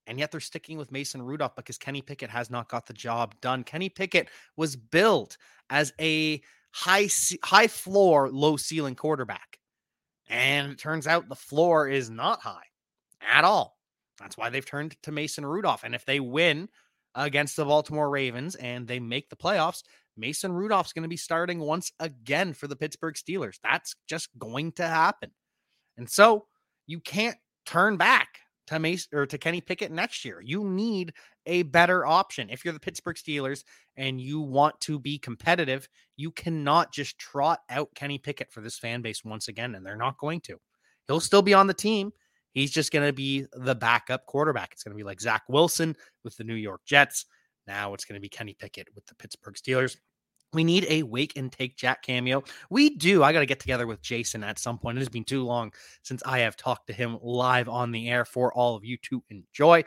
And 0.07 0.17
yet 0.17 0.31
they're 0.31 0.39
sticking 0.39 0.79
with 0.79 0.91
Mason 0.91 1.21
Rudolph 1.21 1.55
because 1.55 1.77
Kenny 1.77 2.01
Pickett 2.01 2.31
has 2.31 2.49
not 2.49 2.69
got 2.69 2.87
the 2.87 2.93
job 2.93 3.35
done. 3.39 3.63
Kenny 3.63 3.87
Pickett 3.87 4.29
was 4.57 4.75
built 4.75 5.37
as 5.69 5.93
a 6.01 6.41
high 6.71 7.07
high 7.43 7.67
floor, 7.67 8.31
low 8.31 8.57
ceiling 8.57 8.95
quarterback. 8.95 9.59
And 10.27 10.71
it 10.71 10.79
turns 10.79 11.05
out 11.05 11.29
the 11.29 11.35
floor 11.35 11.87
is 11.87 12.09
not 12.09 12.41
high 12.41 12.65
at 13.21 13.43
all. 13.43 13.77
That's 14.19 14.37
why 14.37 14.49
they've 14.49 14.65
turned 14.65 14.95
to 15.03 15.11
Mason 15.11 15.45
Rudolph. 15.45 15.83
And 15.83 15.93
if 15.93 16.03
they 16.05 16.19
win 16.19 16.67
against 17.13 17.55
the 17.55 17.65
Baltimore 17.65 18.09
Ravens 18.09 18.55
and 18.55 18.87
they 18.87 18.99
make 18.99 19.29
the 19.29 19.35
playoffs, 19.35 19.83
Mason 20.19 20.51
Rudolph's 20.51 20.93
going 20.93 21.03
to 21.03 21.09
be 21.09 21.17
starting 21.17 21.59
once 21.59 21.91
again 21.99 22.53
for 22.53 22.67
the 22.67 22.75
Pittsburgh 22.75 23.15
Steelers. 23.15 23.59
That's 23.63 23.95
just 24.07 24.29
going 24.37 24.73
to 24.73 24.87
happen. 24.87 25.31
And 25.97 26.09
so 26.09 26.45
you 26.87 26.99
can't 26.99 27.37
turn 27.65 27.97
back 27.97 28.39
to 28.67 28.79
Mason 28.79 29.17
or 29.17 29.25
to 29.25 29.37
Kenny 29.37 29.61
Pickett 29.61 29.91
next 29.91 30.23
year. 30.23 30.41
You 30.41 30.63
need 30.63 31.13
a 31.45 31.63
better 31.63 32.05
option. 32.05 32.49
If 32.49 32.63
you're 32.63 32.73
the 32.73 32.79
Pittsburgh 32.79 33.15
Steelers 33.15 33.63
and 33.97 34.21
you 34.21 34.39
want 34.39 34.79
to 34.81 34.99
be 34.99 35.17
competitive, 35.17 35.89
you 36.17 36.31
cannot 36.31 36.93
just 36.93 37.17
trot 37.17 37.59
out 37.69 37.89
Kenny 37.95 38.17
Pickett 38.17 38.51
for 38.51 38.61
this 38.61 38.77
fan 38.77 39.01
base 39.01 39.23
once 39.25 39.47
again, 39.47 39.75
and 39.75 39.85
they're 39.85 39.95
not 39.95 40.17
going 40.19 40.41
to. 40.41 40.57
He'll 41.07 41.19
still 41.19 41.41
be 41.41 41.53
on 41.55 41.67
the 41.67 41.73
team. 41.73 42.11
He's 42.51 42.71
just 42.71 42.91
going 42.91 43.05
to 43.05 43.13
be 43.13 43.45
the 43.53 43.75
backup 43.75 44.25
quarterback. 44.25 44.69
It's 44.71 44.83
going 44.83 44.95
to 44.95 44.97
be 44.97 45.07
like 45.07 45.21
Zach 45.21 45.43
Wilson 45.49 45.95
with 46.23 46.37
the 46.37 46.43
New 46.43 46.55
York 46.55 46.81
Jets. 46.85 47.25
Now 47.67 47.93
it's 47.93 48.05
going 48.05 48.15
to 48.15 48.21
be 48.21 48.29
Kenny 48.29 48.55
Pickett 48.59 48.87
with 48.95 49.05
the 49.05 49.15
Pittsburgh 49.15 49.55
Steelers. 49.55 49.97
We 50.53 50.63
need 50.63 50.85
a 50.89 51.03
wake 51.03 51.33
and 51.35 51.51
take 51.51 51.77
Jack 51.77 52.01
cameo. 52.01 52.43
We 52.69 52.95
do. 52.95 53.23
I 53.23 53.33
got 53.33 53.41
to 53.41 53.45
get 53.45 53.59
together 53.59 53.85
with 53.85 54.01
Jason 54.01 54.43
at 54.43 54.57
some 54.57 54.79
point. 54.79 54.97
It 54.97 55.01
has 55.01 55.09
been 55.09 55.23
too 55.23 55.43
long 55.43 55.73
since 56.01 56.23
I 56.25 56.39
have 56.39 56.57
talked 56.57 56.87
to 56.87 56.93
him 56.93 57.19
live 57.21 57.69
on 57.69 57.91
the 57.91 58.09
air 58.09 58.25
for 58.25 58.51
all 58.53 58.75
of 58.75 58.83
you 58.83 58.97
to 59.03 59.23
enjoy. 59.29 59.83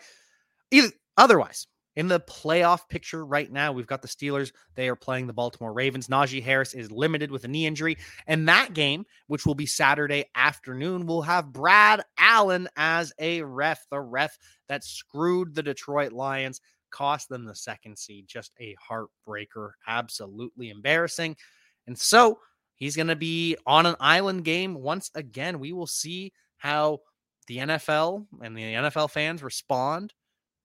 Either 0.70 0.92
otherwise, 1.16 1.66
in 1.96 2.08
the 2.08 2.20
playoff 2.20 2.88
picture 2.88 3.26
right 3.26 3.50
now, 3.50 3.72
we've 3.72 3.86
got 3.86 4.02
the 4.02 4.08
Steelers. 4.08 4.52
They 4.76 4.88
are 4.88 4.96
playing 4.96 5.26
the 5.26 5.32
Baltimore 5.32 5.72
Ravens. 5.72 6.08
Najee 6.08 6.42
Harris 6.42 6.74
is 6.74 6.90
limited 6.90 7.30
with 7.30 7.44
a 7.44 7.48
knee 7.48 7.66
injury. 7.66 7.98
And 8.26 8.48
that 8.48 8.72
game, 8.72 9.04
which 9.26 9.44
will 9.44 9.54
be 9.54 9.66
Saturday 9.66 10.24
afternoon, 10.34 11.06
will 11.06 11.22
have 11.22 11.52
Brad 11.52 12.02
Allen 12.16 12.68
as 12.76 13.12
a 13.18 13.42
ref, 13.42 13.84
the 13.90 14.00
ref 14.00 14.38
that 14.68 14.84
screwed 14.84 15.54
the 15.54 15.62
Detroit 15.62 16.12
Lions 16.12 16.60
cost 16.92 17.28
them 17.28 17.44
the 17.44 17.54
second 17.54 17.98
seed. 17.98 18.26
Just 18.28 18.52
a 18.60 18.76
heartbreaker. 18.88 19.72
Absolutely 19.86 20.70
embarrassing. 20.70 21.36
And 21.86 21.98
so 21.98 22.38
he's 22.76 22.94
going 22.94 23.08
to 23.08 23.16
be 23.16 23.56
on 23.66 23.86
an 23.86 23.96
island 23.98 24.44
game 24.44 24.74
once 24.74 25.10
again. 25.14 25.58
We 25.58 25.72
will 25.72 25.86
see 25.86 26.32
how 26.58 27.00
the 27.48 27.58
NFL 27.58 28.26
and 28.42 28.56
the 28.56 28.62
NFL 28.62 29.10
fans 29.10 29.42
respond 29.42 30.14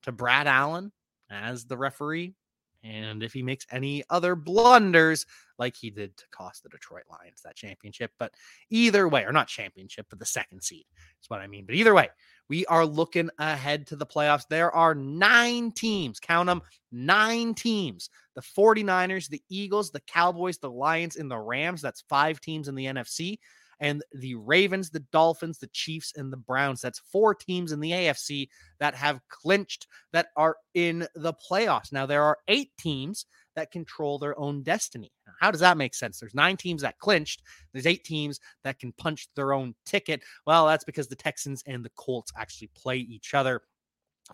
to 0.04 0.12
Brad 0.12 0.48
Allen 0.48 0.92
as 1.32 1.66
the 1.66 1.78
referee. 1.78 2.36
And 2.84 3.24
if 3.24 3.34
he 3.34 3.42
makes 3.42 3.66
any 3.72 4.04
other 4.10 4.36
blunders 4.36 5.26
like 5.58 5.76
he 5.76 5.90
did 5.90 6.16
to 6.18 6.26
cost 6.32 6.64
the 6.64 6.70
Detroit 6.70 7.04
Lions 7.10 7.42
that 7.44 7.56
championship. 7.56 8.12
But 8.20 8.34
either 8.70 9.08
way, 9.08 9.24
or 9.24 9.32
not 9.32 9.48
championship, 9.48 10.06
but 10.10 10.20
the 10.20 10.26
second 10.26 10.62
seed 10.62 10.86
is 11.22 11.30
what 11.30 11.42
I 11.42 11.48
mean. 11.48 11.66
But 11.66 11.76
either 11.76 11.94
way, 11.94 12.10
we 12.50 12.66
are 12.68 12.86
looking 12.86 13.30
ahead 13.40 13.88
to 13.88 13.96
the 13.96 14.06
playoffs. 14.06 14.48
There 14.50 14.72
are 14.72 14.96
nine 14.96 15.72
teams, 15.72 16.20
count 16.20 16.48
them, 16.48 16.62
nine 16.92 17.54
teams 17.54 18.10
the 18.38 18.42
49ers, 18.42 19.30
the 19.30 19.42
Eagles, 19.50 19.90
the 19.90 20.02
Cowboys, 20.02 20.60
the 20.60 20.70
Lions, 20.70 21.16
and 21.16 21.30
the 21.30 21.40
Rams. 21.40 21.82
That's 21.82 22.04
five 22.08 22.40
teams 22.40 22.68
in 22.68 22.76
the 22.76 22.86
NFC. 22.86 23.40
And 23.80 24.04
the 24.12 24.36
Ravens, 24.36 24.92
the 24.92 25.04
Dolphins, 25.12 25.58
the 25.58 25.70
Chiefs, 25.74 26.14
and 26.16 26.32
the 26.32 26.38
Browns. 26.38 26.80
That's 26.80 27.02
four 27.12 27.34
teams 27.34 27.72
in 27.72 27.80
the 27.80 27.92
AFC 27.92 28.50
that 28.80 28.94
have 28.94 29.22
clinched 29.30 29.88
that 30.14 30.28
are 30.36 30.58
in 30.76 31.08
the 31.16 31.34
playoffs. 31.34 31.92
Now, 31.92 32.06
there 32.06 32.24
are 32.24 32.38
eight 32.48 32.70
teams 32.78 33.26
that 33.58 33.72
control 33.72 34.20
their 34.20 34.40
own 34.40 34.62
destiny. 34.62 35.12
How 35.42 35.52
does 35.52 35.60
that 35.62 35.78
make 35.78 35.96
sense? 35.96 36.20
There's 36.20 36.36
nine 36.36 36.58
teams 36.58 36.84
that 36.84 37.00
clinched. 37.00 37.42
There's 37.74 37.88
eight 37.88 38.04
teams 38.04 38.40
that 38.64 38.80
can 38.80 38.94
punch 38.94 39.28
their 39.36 39.52
own 39.52 39.74
ticket. 39.84 40.22
Well, 40.46 40.68
that's 40.68 40.86
because 40.86 41.08
the 41.08 41.16
Texans 41.16 41.64
and 41.66 41.84
the 41.84 41.92
Colts 41.96 42.32
actually 42.38 42.70
play 42.76 42.98
each 42.98 43.34
other 43.34 43.64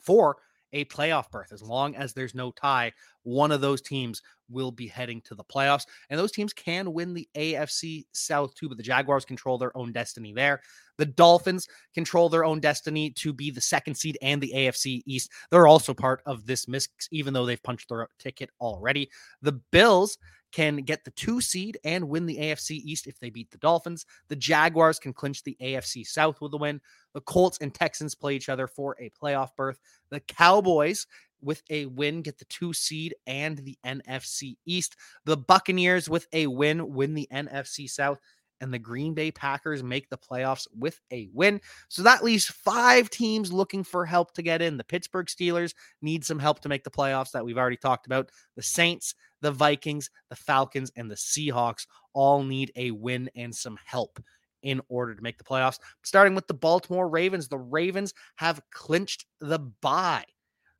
for 0.01 0.37
a 0.73 0.85
playoff 0.85 1.31
berth. 1.31 1.53
As 1.53 1.61
long 1.61 1.95
as 1.95 2.13
there's 2.13 2.35
no 2.35 2.51
tie, 2.51 2.91
one 3.23 3.51
of 3.51 3.61
those 3.61 3.81
teams 3.81 4.21
will 4.49 4.71
be 4.71 4.87
heading 4.87 5.21
to 5.21 5.35
the 5.35 5.43
playoffs. 5.43 5.85
And 6.09 6.19
those 6.19 6.31
teams 6.31 6.53
can 6.53 6.93
win 6.93 7.13
the 7.13 7.27
AFC 7.35 8.05
South 8.11 8.53
too, 8.55 8.69
but 8.69 8.77
the 8.77 8.83
Jaguars 8.83 9.25
control 9.25 9.57
their 9.57 9.75
own 9.77 9.91
destiny 9.91 10.33
there. 10.33 10.61
The 10.97 11.05
Dolphins 11.05 11.67
control 11.93 12.29
their 12.29 12.45
own 12.45 12.59
destiny 12.59 13.09
to 13.11 13.33
be 13.33 13.49
the 13.51 13.61
second 13.61 13.95
seed 13.95 14.17
and 14.21 14.41
the 14.41 14.53
AFC 14.55 15.01
East. 15.05 15.31
They're 15.49 15.67
also 15.67 15.93
part 15.93 16.21
of 16.25 16.45
this 16.45 16.67
mix, 16.67 16.89
even 17.11 17.33
though 17.33 17.45
they've 17.45 17.63
punched 17.63 17.89
their 17.89 18.07
ticket 18.19 18.51
already. 18.61 19.09
The 19.41 19.53
Bills 19.71 20.17
can 20.53 20.77
get 20.77 21.03
the 21.03 21.11
two 21.11 21.41
seed 21.41 21.79
and 21.83 22.07
win 22.07 22.27
the 22.27 22.37
AFC 22.37 22.71
East 22.71 23.07
if 23.07 23.19
they 23.19 23.31
beat 23.31 23.49
the 23.49 23.57
Dolphins. 23.57 24.05
The 24.27 24.35
Jaguars 24.35 24.99
can 24.99 25.11
clinch 25.11 25.43
the 25.43 25.57
AFC 25.59 26.05
South 26.05 26.39
with 26.39 26.53
a 26.53 26.57
win. 26.57 26.79
The 27.13 27.21
Colts 27.21 27.57
and 27.59 27.73
Texans 27.73 28.13
play 28.13 28.35
each 28.35 28.49
other 28.49 28.67
for 28.67 28.95
a 28.99 29.11
playoff 29.21 29.49
berth. 29.57 29.79
The 30.11 30.19
Cowboys 30.21 31.07
with 31.43 31.61
a 31.69 31.85
win 31.87 32.21
get 32.21 32.37
the 32.39 32.45
two 32.45 32.73
seed 32.73 33.15
and 33.27 33.57
the 33.59 33.77
NFC 33.85 34.55
East. 34.65 34.95
The 35.25 35.37
Buccaneers 35.37 36.09
with 36.09 36.27
a 36.33 36.47
win 36.47 36.93
win 36.93 37.13
the 37.13 37.27
NFC 37.31 37.89
South 37.89 38.19
and 38.63 38.73
the 38.73 38.79
Green 38.79 39.13
Bay 39.13 39.29
Packers 39.29 39.83
make 39.83 40.09
the 40.09 40.17
playoffs 40.17 40.67
with 40.73 41.01
a 41.11 41.27
win. 41.33 41.59
So 41.89 42.01
that 42.03 42.23
leaves 42.23 42.45
five 42.45 43.09
teams 43.09 43.51
looking 43.51 43.83
for 43.83 44.05
help 44.05 44.33
to 44.35 44.41
get 44.41 44.61
in. 44.61 44.77
The 44.77 44.85
Pittsburgh 44.85 45.27
Steelers 45.27 45.73
need 46.01 46.23
some 46.23 46.39
help 46.39 46.61
to 46.61 46.69
make 46.69 46.85
the 46.85 46.89
playoffs 46.89 47.31
that 47.31 47.43
we've 47.43 47.57
already 47.57 47.75
talked 47.75 48.05
about. 48.05 48.31
The 48.55 48.63
Saints, 48.63 49.15
the 49.41 49.51
Vikings, 49.51 50.09
the 50.29 50.37
Falcons, 50.37 50.91
and 50.95 51.11
the 51.11 51.15
Seahawks 51.15 51.87
all 52.13 52.41
need 52.41 52.71
a 52.77 52.91
win 52.91 53.29
and 53.35 53.53
some 53.53 53.77
help 53.83 54.17
in 54.61 54.81
order 54.87 55.13
to 55.13 55.21
make 55.21 55.37
the 55.37 55.43
playoffs. 55.43 55.79
Starting 56.03 56.33
with 56.33 56.47
the 56.47 56.53
Baltimore 56.53 57.09
Ravens, 57.09 57.49
the 57.49 57.57
Ravens 57.57 58.13
have 58.37 58.61
clinched 58.71 59.25
the 59.41 59.59
bye. 59.59 60.23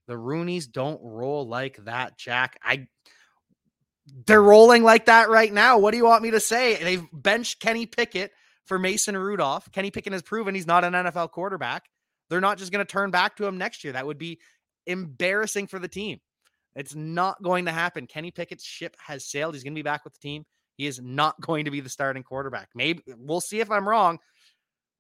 The 0.08 0.14
Rooneys 0.14 0.70
don't 0.70 1.00
roll 1.02 1.48
like 1.48 1.78
that, 1.86 2.18
Jack. 2.18 2.60
I 2.64 2.88
they're 4.26 4.44
rolling 4.44 4.84
like 4.84 5.06
that 5.06 5.30
right 5.30 5.52
now. 5.52 5.78
What 5.78 5.92
do 5.92 5.98
you 5.98 6.06
want 6.06 6.24
me 6.24 6.32
to 6.32 6.40
say? 6.40 6.76
They've 6.76 7.06
benched 7.14 7.62
Kenny 7.62 7.86
Pickett 7.86 8.32
for 8.66 8.78
Mason 8.78 9.16
Rudolph. 9.16 9.72
Kenny 9.72 9.92
Pickett 9.92 10.14
has 10.14 10.22
proven 10.22 10.56
he's 10.56 10.68
not 10.68 10.84
an 10.84 10.94
NFL 10.94 11.32
quarterback. 11.32 11.86
They're 12.30 12.42
not 12.42 12.58
just 12.58 12.72
going 12.72 12.86
to 12.86 12.92
turn 12.92 13.12
back 13.12 13.38
to 13.38 13.46
him 13.46 13.58
next 13.58 13.84
year. 13.84 13.94
That 13.94 14.06
would 14.06 14.18
be 14.18 14.40
embarrassing 14.88 15.68
for 15.68 15.80
the 15.80 15.88
team. 15.88 16.20
It's 16.76 16.96
not 16.96 17.42
going 17.42 17.66
to 17.66 17.72
happen. 17.72 18.08
Kenny 18.08 18.32
Pickett's 18.32 18.64
ship 18.64 18.96
has 19.06 19.26
sailed. 19.26 19.54
He's 19.54 19.64
going 19.64 19.74
to 19.74 19.78
be 19.78 19.84
back 19.84 20.04
with 20.04 20.14
the 20.14 20.20
team. 20.20 20.46
He 20.76 20.88
is 20.88 21.00
not 21.02 21.40
going 21.42 21.66
to 21.66 21.72
be 21.72 21.80
the 21.80 21.90
starting 21.90 22.24
quarterback. 22.24 22.70
Maybe 22.76 23.04
we'll 23.18 23.42
see 23.42 23.60
if 23.60 23.72
I'm 23.72 23.88
wrong. 23.88 24.20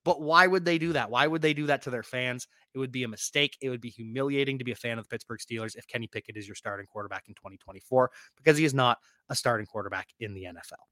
But 0.04 0.22
why 0.22 0.48
would 0.48 0.66
they 0.66 0.78
do 0.78 0.94
that? 0.94 1.10
Why 1.10 1.28
would 1.28 1.42
they 1.42 1.54
do 1.54 1.68
that 1.68 1.82
to 1.84 1.90
their 1.90 2.04
fans? 2.04 2.48
It 2.74 2.80
would 2.80 2.92
be 2.92 3.04
a 3.04 3.08
mistake. 3.08 3.58
It 3.62 3.70
would 3.70 3.82
be 3.82 3.90
humiliating 3.90 4.58
to 4.60 4.66
be 4.66 4.72
a 4.72 4.76
fan 4.76 4.98
of 4.98 5.06
the 5.06 5.10
Pittsburgh 5.10 5.40
Steelers 5.40 5.76
if 5.76 5.88
Kenny 5.88 6.08
Pickett 6.08 6.38
is 6.38 6.48
your 6.48 6.56
starting 6.56 6.88
quarterback 6.88 7.26
in 7.28 7.36
2024 7.36 8.12
because 8.36 8.58
he 8.58 8.66
is 8.66 8.74
not 8.74 8.98
a 9.30 9.36
starting 9.36 9.66
quarterback 9.66 10.10
in 10.20 10.34
the 10.34 10.44
NFL. 10.44 10.84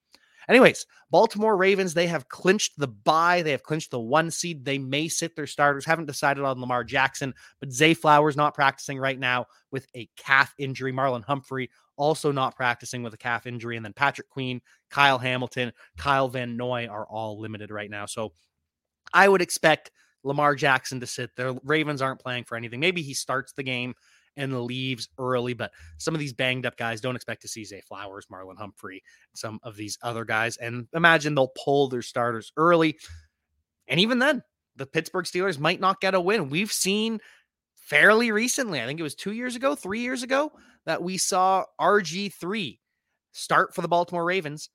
Anyways, 0.49 0.87
Baltimore 1.11 1.55
Ravens, 1.55 1.93
they 1.93 2.07
have 2.07 2.27
clinched 2.27 2.73
the 2.77 2.87
bye. 2.87 3.41
They 3.43 3.51
have 3.51 3.63
clinched 3.63 3.91
the 3.91 3.99
one 3.99 4.31
seed. 4.31 4.65
They 4.65 4.79
may 4.79 5.07
sit 5.07 5.35
their 5.35 5.45
starters, 5.45 5.85
haven't 5.85 6.07
decided 6.07 6.43
on 6.43 6.59
Lamar 6.59 6.83
Jackson, 6.83 7.33
but 7.59 7.71
Zay 7.71 7.93
Flowers 7.93 8.35
not 8.35 8.55
practicing 8.55 8.97
right 8.97 9.19
now 9.19 9.45
with 9.71 9.85
a 9.95 10.09
calf 10.17 10.53
injury. 10.57 10.91
Marlon 10.91 11.23
Humphrey 11.23 11.69
also 11.95 12.31
not 12.31 12.55
practicing 12.55 13.03
with 13.03 13.13
a 13.13 13.17
calf 13.17 13.45
injury. 13.45 13.77
And 13.77 13.85
then 13.85 13.93
Patrick 13.93 14.29
Queen, 14.29 14.61
Kyle 14.89 15.19
Hamilton, 15.19 15.71
Kyle 15.97 16.27
Van 16.27 16.57
Noy 16.57 16.87
are 16.87 17.05
all 17.05 17.39
limited 17.39 17.69
right 17.69 17.89
now. 17.89 18.07
So 18.07 18.33
I 19.13 19.27
would 19.27 19.41
expect 19.41 19.91
Lamar 20.23 20.55
Jackson 20.55 20.99
to 20.99 21.07
sit 21.07 21.35
there. 21.35 21.53
Ravens 21.63 22.01
aren't 22.01 22.19
playing 22.19 22.43
for 22.43 22.55
anything. 22.55 22.79
Maybe 22.79 23.01
he 23.01 23.13
starts 23.13 23.53
the 23.53 23.63
game 23.63 23.93
and 24.37 24.61
leaves 24.61 25.09
early, 25.17 25.53
but 25.53 25.71
some 25.97 26.13
of 26.13 26.19
these 26.19 26.33
banged 26.33 26.65
up 26.65 26.77
guys 26.77 27.01
don't 27.01 27.15
expect 27.15 27.41
to 27.41 27.47
see 27.47 27.65
Zay 27.65 27.81
Flowers, 27.81 28.27
Marlon 28.31 28.57
Humphrey, 28.57 29.03
some 29.33 29.59
of 29.63 29.75
these 29.75 29.97
other 30.01 30.23
guys. 30.23 30.57
And 30.57 30.87
imagine 30.93 31.35
they'll 31.35 31.51
pull 31.63 31.89
their 31.89 32.01
starters 32.01 32.51
early. 32.55 32.97
And 33.87 33.99
even 33.99 34.19
then, 34.19 34.41
the 34.77 34.85
Pittsburgh 34.85 35.25
Steelers 35.25 35.59
might 35.59 35.81
not 35.81 35.99
get 35.99 36.15
a 36.15 36.21
win. 36.21 36.49
We've 36.49 36.71
seen 36.71 37.19
fairly 37.75 38.31
recently, 38.31 38.81
I 38.81 38.85
think 38.85 38.99
it 38.99 39.03
was 39.03 39.15
two 39.15 39.33
years 39.33 39.55
ago, 39.55 39.75
three 39.75 39.99
years 39.99 40.23
ago, 40.23 40.51
that 40.85 41.03
we 41.03 41.17
saw 41.17 41.65
RG3 41.79 42.79
start 43.33 43.75
for 43.75 43.81
the 43.81 43.87
Baltimore 43.87 44.23
Ravens 44.23 44.69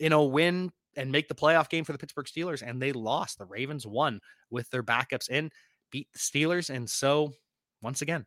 in 0.00 0.12
a 0.12 0.22
win 0.22 0.72
and 0.98 1.12
make 1.12 1.28
the 1.28 1.34
playoff 1.34 1.68
game 1.70 1.84
for 1.84 1.92
the 1.92 1.98
Pittsburgh 1.98 2.26
Steelers, 2.26 2.62
and 2.66 2.82
they 2.82 2.92
lost. 2.92 3.38
The 3.38 3.46
Ravens 3.46 3.86
won 3.86 4.20
with 4.50 4.68
their 4.70 4.82
backups 4.82 5.30
in, 5.30 5.50
beat 5.90 6.08
the 6.12 6.18
Steelers. 6.18 6.68
And 6.68 6.90
so, 6.90 7.32
once 7.80 8.02
again, 8.02 8.26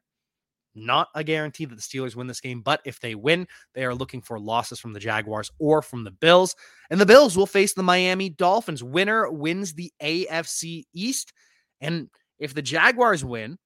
not 0.74 1.10
a 1.14 1.24
guarantee 1.24 1.66
that 1.66 1.76
the 1.76 1.82
Steelers 1.82 2.16
win 2.16 2.28
this 2.28 2.40
game, 2.40 2.62
but 2.62 2.82
if 2.86 3.00
they 3.02 3.14
win, 3.14 3.46
they 3.76 3.84
are 3.84 3.94
looking 3.94 4.22
for 4.22 4.40
losses 4.40 4.80
from 4.80 4.94
the 4.94 5.00
Jaguars 5.00 5.52
or 5.60 5.82
from 5.82 6.06
the 6.06 6.12
Bills. 6.12 6.56
And 6.90 7.00
the 7.00 7.06
Bills 7.06 7.36
will 7.36 7.46
face 7.46 7.74
the 7.74 7.84
Miami 7.84 8.30
Dolphins. 8.30 8.84
Winner 8.84 9.30
wins 9.30 9.74
the 9.74 9.92
AFC 10.02 10.84
East. 10.94 11.34
And 11.82 12.10
if 12.40 12.54
the 12.54 12.62
Jaguars 12.62 13.26
win 13.26 13.58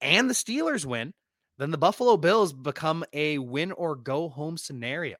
and 0.00 0.30
the 0.30 0.34
Steelers 0.34 0.86
win, 0.86 1.12
then 1.58 1.72
the 1.72 1.78
Buffalo 1.78 2.16
Bills 2.16 2.52
become 2.52 3.04
a 3.12 3.38
win 3.38 3.72
or 3.72 3.96
go 3.96 4.28
home 4.28 4.56
scenario. 4.56 5.16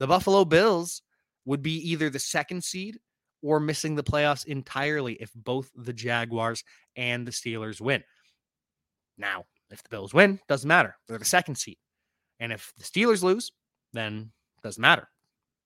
The 0.00 0.08
Buffalo 0.08 0.44
Bills 0.44 1.00
would 1.44 1.62
be 1.62 1.76
either 1.90 2.10
the 2.10 2.18
second 2.18 2.62
seed 2.62 2.98
or 3.42 3.58
missing 3.58 3.94
the 3.94 4.04
playoffs 4.04 4.46
entirely 4.46 5.14
if 5.14 5.32
both 5.34 5.70
the 5.74 5.92
Jaguars 5.92 6.62
and 6.96 7.26
the 7.26 7.32
Steelers 7.32 7.80
win. 7.80 8.02
Now, 9.18 9.44
if 9.70 9.82
the 9.82 9.88
Bills 9.88 10.14
win, 10.14 10.38
doesn't 10.48 10.68
matter. 10.68 10.96
They're 11.08 11.18
the 11.18 11.24
second 11.24 11.56
seed. 11.56 11.78
And 12.40 12.52
if 12.52 12.72
the 12.78 12.84
Steelers 12.84 13.22
lose, 13.22 13.52
then 13.92 14.30
doesn't 14.62 14.80
matter. 14.80 15.08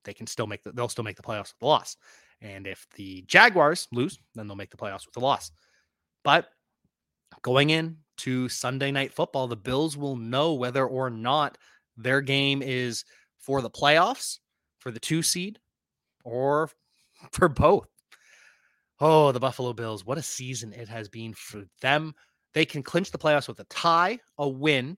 They 0.05 0.15
can 0.15 0.27
still 0.27 0.47
make 0.47 0.63
the 0.63 0.73
they'll 0.73 0.89
still 0.89 1.05
make 1.05 1.17
the 1.17 1.23
playoffs 1.23 1.53
with 1.53 1.59
the 1.61 1.67
loss. 1.67 1.97
And 2.41 2.67
if 2.67 2.87
the 2.95 3.23
Jaguars 3.23 3.89
lose, 3.93 4.19
then 4.35 4.47
they'll 4.47 4.57
make 4.57 4.71
the 4.71 4.77
playoffs 4.77 5.07
with 5.07 5.15
the 5.15 5.21
loss. 5.21 5.51
But 6.23 6.49
going 7.43 7.71
in 7.71 7.97
to 8.19 8.49
Sunday 8.49 8.91
night 8.91 9.13
football, 9.13 9.49
the 9.49 9.57
Bills 9.57 9.97
will 9.97 10.17
know 10.17 10.55
whether 10.55 10.87
or 10.87 11.11
not 11.11 11.59
their 11.97 12.21
game 12.21 12.63
is 12.63 13.05
for 13.39 13.63
the 13.63 13.71
playoffs, 13.71 14.39
for 14.79 14.91
the 14.91 15.01
two 15.01 15.23
seed, 15.23 15.59
or 16.27 16.69
for 17.33 17.49
both. 17.49 17.89
Oh, 19.01 19.33
the 19.33 19.41
Buffalo 19.41 19.73
Bills. 19.73 20.05
What 20.05 20.19
a 20.19 20.23
season 20.23 20.73
it 20.73 20.89
has 20.89 21.09
been 21.09 21.35
for 21.35 21.65
them. 21.81 22.15
They 22.55 22.65
can 22.65 22.83
clinch 22.83 23.11
the 23.11 23.19
playoffs 23.19 23.49
with 23.49 23.61
a 23.61 23.65
tie, 23.65 24.19
a 24.39 24.49
win, 24.49 24.97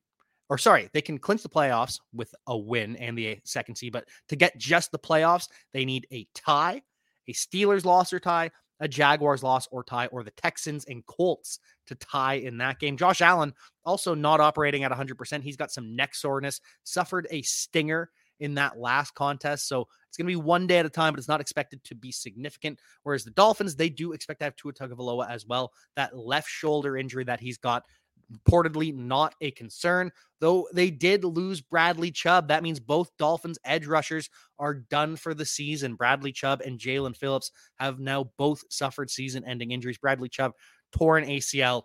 or 0.48 0.58
sorry, 0.58 0.88
they 0.92 1.02
can 1.02 1.18
clinch 1.18 1.42
the 1.42 1.48
playoffs 1.48 1.98
with 2.12 2.32
a 2.46 2.56
win 2.56 2.96
and 2.96 3.18
the 3.18 3.38
second 3.44 3.74
seed. 3.74 3.92
But 3.92 4.08
to 4.28 4.36
get 4.36 4.56
just 4.56 4.92
the 4.92 4.98
playoffs, 4.98 5.48
they 5.72 5.84
need 5.84 6.06
a 6.12 6.26
tie, 6.34 6.82
a 7.26 7.32
Steelers 7.32 7.84
loss 7.84 8.12
or 8.12 8.20
tie, 8.20 8.50
a 8.80 8.86
Jaguars 8.86 9.42
loss 9.42 9.66
or 9.72 9.82
tie, 9.82 10.06
or 10.06 10.22
the 10.22 10.30
Texans 10.30 10.84
and 10.84 11.04
Colts 11.06 11.58
to 11.88 11.96
tie 11.96 12.34
in 12.34 12.58
that 12.58 12.78
game. 12.78 12.96
Josh 12.96 13.20
Allen 13.20 13.52
also 13.84 14.14
not 14.14 14.40
operating 14.40 14.84
at 14.84 14.92
100%. 14.92 15.42
He's 15.42 15.56
got 15.56 15.72
some 15.72 15.96
neck 15.96 16.14
soreness, 16.14 16.60
suffered 16.84 17.26
a 17.30 17.42
stinger 17.42 18.10
in 18.40 18.54
that 18.54 18.78
last 18.78 19.14
contest. 19.14 19.68
So 19.68 19.86
it's 20.08 20.16
going 20.16 20.26
to 20.26 20.32
be 20.32 20.36
one 20.36 20.66
day 20.66 20.78
at 20.78 20.86
a 20.86 20.90
time, 20.90 21.12
but 21.12 21.18
it's 21.18 21.28
not 21.28 21.40
expected 21.40 21.82
to 21.84 21.94
be 21.94 22.12
significant. 22.12 22.80
Whereas 23.02 23.24
the 23.24 23.30
Dolphins, 23.30 23.76
they 23.76 23.88
do 23.88 24.12
expect 24.12 24.40
to 24.40 24.44
have 24.44 24.56
Tua 24.56 24.72
Tagovailoa 24.72 25.30
as 25.30 25.46
well. 25.46 25.72
That 25.96 26.16
left 26.16 26.48
shoulder 26.48 26.96
injury 26.96 27.24
that 27.24 27.40
he's 27.40 27.58
got 27.58 27.84
reportedly 28.32 28.94
not 28.94 29.34
a 29.40 29.50
concern, 29.52 30.12
though 30.40 30.68
they 30.72 30.90
did 30.90 31.24
lose 31.24 31.60
Bradley 31.60 32.10
Chubb. 32.10 32.48
That 32.48 32.62
means 32.62 32.80
both 32.80 33.10
Dolphins 33.18 33.58
edge 33.64 33.86
rushers 33.86 34.28
are 34.58 34.74
done 34.74 35.16
for 35.16 35.34
the 35.34 35.46
season. 35.46 35.94
Bradley 35.94 36.32
Chubb 36.32 36.60
and 36.60 36.78
Jaelan 36.78 37.16
Phillips 37.16 37.50
have 37.76 37.98
now 37.98 38.30
both 38.36 38.62
suffered 38.70 39.10
season 39.10 39.44
ending 39.44 39.70
injuries. 39.70 39.98
Bradley 39.98 40.28
Chubb 40.28 40.52
tore 40.92 41.18
an 41.18 41.28
ACL 41.28 41.82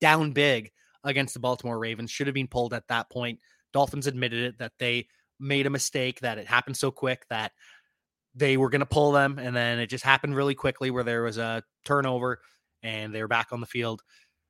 down 0.00 0.32
big 0.32 0.70
against 1.04 1.34
the 1.34 1.40
Baltimore 1.40 1.78
Ravens, 1.78 2.10
should 2.10 2.26
have 2.26 2.34
been 2.34 2.48
pulled 2.48 2.74
at 2.74 2.86
that 2.88 3.10
point. 3.10 3.38
Dolphins 3.72 4.06
admitted 4.06 4.44
it 4.44 4.58
that 4.58 4.72
they 4.78 5.06
made 5.42 5.66
a 5.66 5.70
mistake, 5.70 6.20
that 6.20 6.38
it 6.38 6.46
happened 6.46 6.76
so 6.76 6.90
quick 6.90 7.26
that 7.28 7.52
they 8.34 8.56
were 8.56 8.70
going 8.70 8.80
to 8.80 8.86
pull 8.86 9.12
them. 9.12 9.38
And 9.38 9.54
then 9.54 9.78
it 9.78 9.88
just 9.88 10.04
happened 10.04 10.36
really 10.36 10.54
quickly 10.54 10.90
where 10.90 11.04
there 11.04 11.22
was 11.22 11.38
a 11.38 11.62
turnover 11.84 12.40
and 12.82 13.14
they 13.14 13.20
were 13.20 13.28
back 13.28 13.48
on 13.52 13.60
the 13.60 13.66
field 13.66 14.02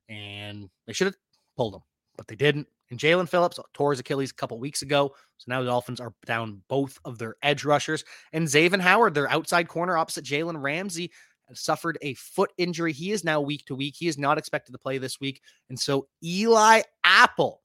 and 0.07 0.69
they 0.87 0.93
should 0.93 1.07
have 1.07 1.15
pulled 1.57 1.73
them 1.73 1.81
but 2.15 2.27
they 2.27 2.35
didn't. 2.35 2.67
And 2.89 2.99
jaelan 2.99 3.27
Phillips 3.27 3.59
tore 3.73 3.91
his 3.91 3.99
Achilles 3.99 4.31
a 4.31 4.35
couple 4.35 4.59
weeks 4.59 4.81
ago. 4.81 5.13
So 5.37 5.45
now 5.47 5.61
the 5.61 5.67
Dolphins 5.67 5.99
are 5.99 6.13
down 6.25 6.61
both 6.67 6.97
of 7.05 7.17
their 7.17 7.35
edge 7.41 7.65
rushers. 7.65 8.03
And 8.33 8.47
Xavier 8.47 8.79
Howard, 8.79 9.13
their 9.13 9.29
outside 9.29 9.67
corner 9.67 9.97
opposite 9.97 10.25
Jalen 10.25 10.61
Ramsey, 10.61 11.11
suffered 11.53 11.97
a 12.01 12.13
foot 12.13 12.51
injury. 12.57 12.93
He 12.93 13.11
is 13.11 13.23
now 13.23 13.41
week 13.41 13.65
to 13.65 13.75
week. 13.75 13.95
He 13.97 14.07
is 14.07 14.17
not 14.17 14.37
expected 14.37 14.73
to 14.73 14.77
play 14.77 14.97
this 14.97 15.19
week. 15.19 15.41
And 15.69 15.79
so 15.79 16.07
Eli 16.23 16.81
Apple 17.03 17.61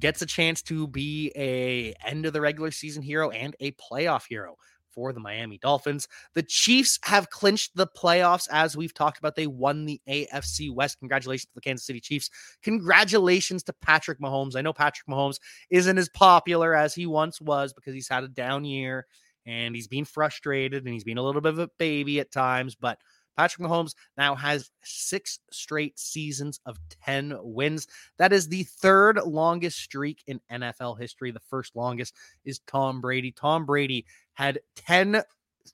gets 0.00 0.22
a 0.22 0.26
chance 0.26 0.62
to 0.62 0.88
be 0.88 1.30
a 1.36 1.94
end 2.04 2.26
of 2.26 2.32
the 2.32 2.40
regular 2.40 2.70
season 2.70 3.02
hero 3.02 3.30
and 3.30 3.54
a 3.60 3.72
playoff 3.72 4.24
hero 4.28 4.56
for 4.90 5.12
the 5.12 5.20
Miami 5.20 5.58
Dolphins. 5.58 6.08
The 6.34 6.42
Chiefs 6.42 6.98
have 7.04 7.30
clinched 7.30 7.76
the 7.76 7.86
playoffs 7.86 8.48
as 8.50 8.76
we've 8.76 8.94
talked 8.94 9.18
about. 9.18 9.36
They 9.36 9.46
won 9.46 9.86
the 9.86 10.00
AFC 10.08 10.72
West. 10.72 10.98
Congratulations 10.98 11.46
to 11.46 11.54
the 11.54 11.60
Kansas 11.60 11.86
City 11.86 12.00
Chiefs. 12.00 12.28
Congratulations 12.62 13.62
to 13.64 13.72
Patrick 13.72 14.20
Mahomes. 14.20 14.56
I 14.56 14.62
know 14.62 14.72
Patrick 14.72 15.06
Mahomes 15.06 15.38
isn't 15.70 15.98
as 15.98 16.08
popular 16.08 16.74
as 16.74 16.94
he 16.94 17.06
once 17.06 17.40
was 17.40 17.72
because 17.72 17.94
he's 17.94 18.08
had 18.08 18.24
a 18.24 18.28
down 18.28 18.64
year 18.64 19.06
and 19.46 19.74
he's 19.74 19.88
been 19.88 20.04
frustrated 20.04 20.84
and 20.84 20.92
he's 20.92 21.04
been 21.04 21.18
a 21.18 21.22
little 21.22 21.40
bit 21.40 21.52
of 21.52 21.58
a 21.58 21.70
baby 21.78 22.20
at 22.20 22.32
times, 22.32 22.74
but 22.74 22.98
Patrick 23.40 23.66
Mahomes 23.66 23.94
now 24.18 24.34
has 24.34 24.70
six 24.82 25.38
straight 25.50 25.98
seasons 25.98 26.60
of 26.66 26.76
10 27.06 27.38
wins. 27.40 27.88
That 28.18 28.34
is 28.34 28.48
the 28.48 28.64
third 28.64 29.18
longest 29.24 29.78
streak 29.78 30.22
in 30.26 30.42
NFL 30.52 31.00
history. 31.00 31.30
The 31.30 31.40
first 31.40 31.74
longest 31.74 32.14
is 32.44 32.58
Tom 32.66 33.00
Brady. 33.00 33.32
Tom 33.32 33.64
Brady 33.64 34.04
had 34.34 34.58
10 34.76 35.22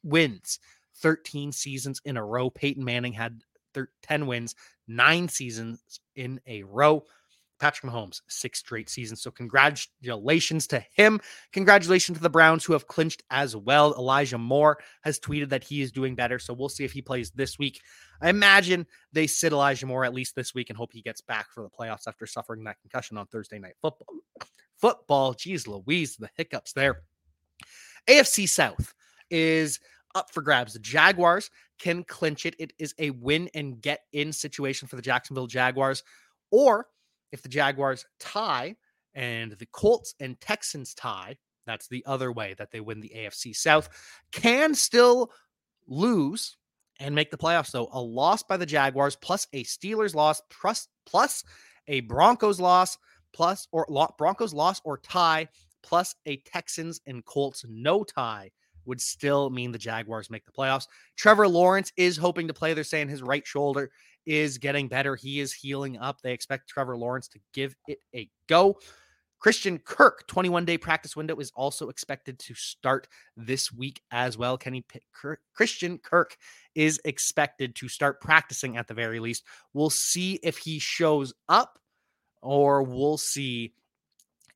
wins, 0.05 0.61
13 0.99 1.51
seasons 1.51 2.01
in 2.05 2.17
a 2.17 2.25
row. 2.25 2.51
Peyton 2.51 2.85
Manning 2.85 3.15
had 3.15 3.43
10 4.03 4.29
wins, 4.29 4.55
nine 4.87 5.29
seasons 5.29 5.99
in 6.15 6.41
a 6.47 6.63
row. 6.63 7.03
Patrick 7.59 7.91
Mahomes, 7.91 8.21
six 8.29 8.59
straight 8.59 8.89
seasons. 8.89 9.23
So, 9.23 9.31
congratulations 9.31 10.67
to 10.69 10.85
him. 10.95 11.21
Congratulations 11.53 12.19
to 12.19 12.23
the 12.23 12.31
Browns, 12.31 12.65
who 12.65 12.73
have 12.73 12.87
clinched 12.87 13.23
as 13.31 13.57
well. 13.57 13.95
Elijah 13.95 14.39
Moore 14.39 14.79
has 15.03 15.19
tweeted 15.19 15.49
that 15.51 15.65
he 15.65 15.83
is 15.83 15.93
doing 15.93 16.15
better. 16.15 16.39
So, 16.39 16.55
we'll 16.55 16.69
see 16.69 16.85
if 16.85 16.93
he 16.93 17.03
plays 17.03 17.31
this 17.31 17.59
week. 17.59 17.81
I 18.21 18.29
imagine 18.29 18.87
they 19.13 19.27
sit 19.27 19.53
Elijah 19.53 19.87
Moore 19.87 20.05
at 20.05 20.15
least 20.15 20.35
this 20.35 20.55
week 20.55 20.71
and 20.71 20.77
hope 20.77 20.93
he 20.93 21.03
gets 21.03 21.21
back 21.21 21.47
for 21.53 21.63
the 21.63 21.71
playoffs 21.71 22.07
after 22.07 22.27
suffering 22.27 22.65
that 22.65 22.81
concussion 22.81 23.17
on 23.17 23.27
Thursday 23.27 23.59
night 23.59 23.75
football. 23.81 24.07
Football, 24.79 25.35
geez, 25.35 25.67
Louise, 25.67 26.17
the 26.17 26.31
hiccups 26.37 26.73
there. 26.73 27.03
AFC 28.09 28.49
South 28.49 28.95
is 29.31 29.81
up 30.15 30.31
for 30.31 30.43
grabs. 30.43 30.73
The 30.73 30.79
Jaguars 30.79 31.51
can 31.79 32.05
clinch 32.05 32.47
it. 32.47 32.55
It 32.59 32.73
is 32.79 32.95
a 32.99 33.11
win 33.11 33.49
and 33.55 33.81
get 33.81 34.01
in 34.13 34.33
situation 34.33 34.89
for 34.89 34.97
the 34.97 35.03
Jacksonville 35.03 35.47
Jaguars. 35.47 36.03
Or 36.51 36.87
if 37.37 37.43
the 37.43 37.49
Jaguars 37.51 38.07
tie 38.19 38.75
and 39.15 39.53
the 39.53 39.67
Colts 39.67 40.15
and 40.21 40.41
Texans 40.41 40.95
tie, 40.95 41.37
that's 41.67 41.87
the 41.89 42.03
other 42.07 42.33
way 42.33 42.55
that 42.57 42.71
they 42.71 42.81
win 42.81 43.01
the 43.01 43.13
AFC 43.15 43.55
South, 43.55 43.91
can 44.33 44.75
still 44.75 45.31
lose 45.87 46.57
and 46.99 47.15
make 47.15 47.31
the 47.31 47.37
playoffs. 47.37 47.67
So 47.67 47.91
a 47.93 48.01
loss 48.01 48.43
by 48.43 48.57
the 48.57 48.65
Jaguars 48.65 49.17
plus 49.17 49.47
a 49.53 49.65
Steelers 49.65 50.15
loss 50.15 50.41
plus 50.49 50.89
plus 51.05 51.45
a 51.89 52.01
Broncos 52.01 52.59
loss 52.59 52.97
plus 53.35 53.69
or 53.71 53.87
Broncos 54.17 54.55
loss 54.55 54.81
or 54.83 54.97
tie 54.97 55.47
plus 55.83 56.15
a 56.25 56.39
Texans 56.39 57.03
and 57.07 57.23
Colts 57.27 57.67
no 57.69 58.03
tie 58.03 58.51
would 58.87 59.01
still 59.01 59.51
mean 59.51 59.73
the 59.73 59.79
Jaguars 59.79 60.31
make 60.31 60.47
the 60.47 60.53
playoffs. 60.53 60.87
Trevor 61.17 61.49
Lawrence 61.49 61.93
is 61.99 62.17
hoping 62.17 62.49
to 62.49 62.55
play. 62.55 62.73
They're 62.73 62.85
saying 62.85 63.09
his 63.09 63.23
right 63.23 63.47
shoulder 63.47 63.91
is 64.27 64.59
getting 64.59 64.89
better. 64.89 65.17
He 65.17 65.41
is 65.41 65.53
healing 65.53 65.99
up. 65.99 66.21
They 66.21 66.33
expect 66.33 66.69
Trevor 66.69 66.97
Lawrence 66.97 67.29
to 67.29 67.41
give 67.53 67.75
it 67.89 67.99
a 68.15 68.29
go. 68.49 68.79
Christian 69.39 69.79
Kirk, 69.79 70.27
21 70.27 70.65
day 70.65 70.79
practice 70.79 71.15
window, 71.15 71.37
is 71.37 71.53
also 71.55 71.89
expected 71.89 72.39
to 72.41 72.55
start 72.55 73.07
this 73.37 73.73
week 73.73 74.01
as 74.11 74.37
well. 74.39 74.57
Kenny 74.57 74.85
Kirk, 75.13 75.41
Christian 75.55 75.99
Kirk 75.99 76.37
is 76.75 77.01
expected 77.05 77.75
to 77.77 77.89
start 77.89 78.21
practicing 78.21 78.77
at 78.77 78.89
the 78.89 78.95
very 78.95 79.21
least. 79.21 79.45
We'll 79.75 79.91
see 79.91 80.41
if 80.43 80.59
he 80.59 80.79
shows 80.79 81.35
up 81.49 81.79
or 82.43 82.83
we'll 82.83 83.19
see 83.19 83.75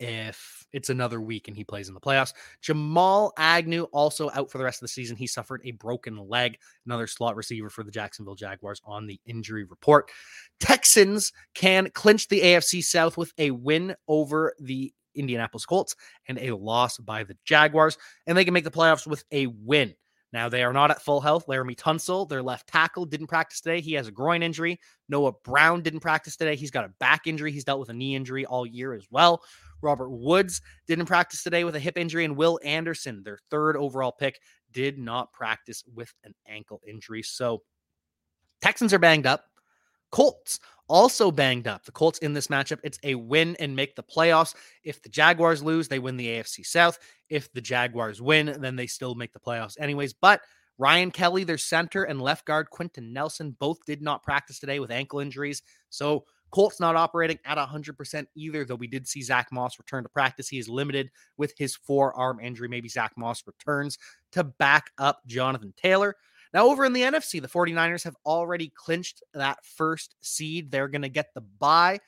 if 0.00 0.66
it's 0.72 0.90
another 0.90 1.20
week 1.20 1.46
and 1.46 1.56
he 1.56 1.62
plays 1.62 1.88
in 1.88 1.94
the 1.94 2.00
playoffs. 2.00 2.32
Jamal 2.62 3.32
Agnew 3.36 3.84
also 3.92 4.30
out 4.34 4.50
for 4.50 4.58
the 4.58 4.64
rest 4.64 4.78
of 4.78 4.84
the 4.84 4.88
season. 4.88 5.16
He 5.16 5.26
suffered 5.26 5.60
a 5.64 5.72
broken 5.72 6.16
leg, 6.16 6.58
another 6.86 7.06
slot 7.06 7.36
receiver 7.36 7.70
for 7.70 7.84
the 7.84 7.90
Jacksonville 7.90 8.34
Jaguars 8.34 8.80
on 8.84 9.06
the 9.06 9.20
injury 9.26 9.64
report. 9.64 10.10
Texans 10.58 11.32
can 11.54 11.90
clinch 11.90 12.28
the 12.28 12.40
AFC 12.40 12.82
South 12.82 13.16
with 13.16 13.32
a 13.38 13.50
win 13.50 13.94
over 14.08 14.54
the 14.58 14.92
Indianapolis 15.14 15.66
Colts 15.66 15.94
and 16.28 16.38
a 16.38 16.56
loss 16.56 16.98
by 16.98 17.24
the 17.24 17.36
Jaguars, 17.44 17.98
and 18.26 18.36
they 18.36 18.44
can 18.44 18.54
make 18.54 18.64
the 18.64 18.70
playoffs 18.70 19.06
with 19.06 19.24
a 19.32 19.46
win. 19.46 19.94
Now 20.32 20.48
they 20.48 20.62
are 20.62 20.72
not 20.72 20.92
at 20.92 21.02
full 21.02 21.20
health. 21.20 21.46
Laremy 21.46 21.76
Tunsil, 21.76 22.28
their 22.28 22.42
left 22.42 22.68
tackle, 22.68 23.04
didn't 23.04 23.26
practice 23.26 23.60
today. 23.60 23.80
He 23.80 23.94
has 23.94 24.06
a 24.06 24.12
groin 24.12 24.42
injury. 24.42 24.78
Noah 25.08 25.32
Brown 25.44 25.82
didn't 25.82 26.00
practice 26.00 26.36
today. 26.36 26.54
He's 26.54 26.70
got 26.70 26.84
a 26.84 26.92
back 27.00 27.26
injury. 27.26 27.50
He's 27.50 27.64
dealt 27.64 27.80
with 27.80 27.88
a 27.88 27.94
knee 27.94 28.14
injury 28.14 28.46
all 28.46 28.64
year 28.64 28.94
as 28.94 29.06
well. 29.10 29.42
Robert 29.82 30.10
Woods 30.10 30.60
didn't 30.86 31.06
practice 31.06 31.42
today 31.42 31.64
with 31.64 31.76
a 31.76 31.80
hip 31.80 31.96
injury, 31.96 32.24
and 32.24 32.36
Will 32.36 32.58
Anderson, 32.64 33.22
their 33.22 33.38
third 33.50 33.76
overall 33.76 34.12
pick, 34.12 34.40
did 34.72 34.98
not 34.98 35.32
practice 35.32 35.82
with 35.94 36.12
an 36.24 36.34
ankle 36.46 36.80
injury. 36.86 37.22
So 37.22 37.62
Texans 38.60 38.92
are 38.92 38.98
banged 38.98 39.26
up. 39.26 39.44
Colts 40.10 40.58
also 40.88 41.30
banged 41.30 41.68
up. 41.68 41.84
The 41.84 41.92
Colts 41.92 42.18
in 42.18 42.32
this 42.32 42.48
matchup, 42.48 42.80
it's 42.82 42.98
a 43.04 43.14
win 43.14 43.56
and 43.60 43.76
make 43.76 43.94
the 43.94 44.02
playoffs. 44.02 44.54
If 44.82 45.00
the 45.02 45.08
Jaguars 45.08 45.62
lose, 45.62 45.88
they 45.88 46.00
win 46.00 46.16
the 46.16 46.26
AFC 46.26 46.66
South. 46.66 46.98
If 47.28 47.52
the 47.52 47.60
Jaguars 47.60 48.20
win, 48.20 48.56
then 48.60 48.76
they 48.76 48.88
still 48.88 49.14
make 49.14 49.32
the 49.32 49.38
playoffs 49.38 49.80
anyways. 49.80 50.12
But 50.12 50.40
Ryan 50.78 51.10
Kelly, 51.10 51.44
their 51.44 51.58
center, 51.58 52.04
and 52.04 52.20
left 52.20 52.46
guard 52.46 52.70
Quenton 52.70 53.12
Nelson 53.12 53.56
both 53.60 53.84
did 53.86 54.02
not 54.02 54.22
practice 54.22 54.58
today 54.58 54.80
with 54.80 54.90
ankle 54.90 55.20
injuries. 55.20 55.62
So 55.90 56.24
Colts 56.50 56.80
not 56.80 56.96
operating 56.96 57.38
at 57.44 57.58
100% 57.58 58.26
either, 58.34 58.64
though 58.64 58.74
we 58.74 58.86
did 58.86 59.06
see 59.06 59.22
Zack 59.22 59.48
Moss 59.52 59.78
return 59.78 60.02
to 60.02 60.08
practice. 60.08 60.48
He 60.48 60.58
is 60.58 60.68
limited 60.68 61.10
with 61.36 61.54
his 61.56 61.76
forearm 61.76 62.40
injury. 62.40 62.68
Maybe 62.68 62.88
Zack 62.88 63.12
Moss 63.16 63.44
returns 63.46 63.98
to 64.32 64.44
back 64.44 64.90
up 64.98 65.20
Jonathan 65.26 65.72
Taylor. 65.76 66.16
Now, 66.52 66.66
over 66.66 66.84
in 66.84 66.92
the 66.92 67.02
NFC, 67.02 67.40
the 67.40 67.48
49ers 67.48 68.02
have 68.04 68.16
already 68.26 68.72
clinched 68.74 69.22
that 69.34 69.64
first 69.64 70.16
seed. 70.20 70.70
They're 70.70 70.88
going 70.88 71.02
to 71.02 71.08
get 71.08 71.32
the 71.34 71.42
bye. 71.42 72.00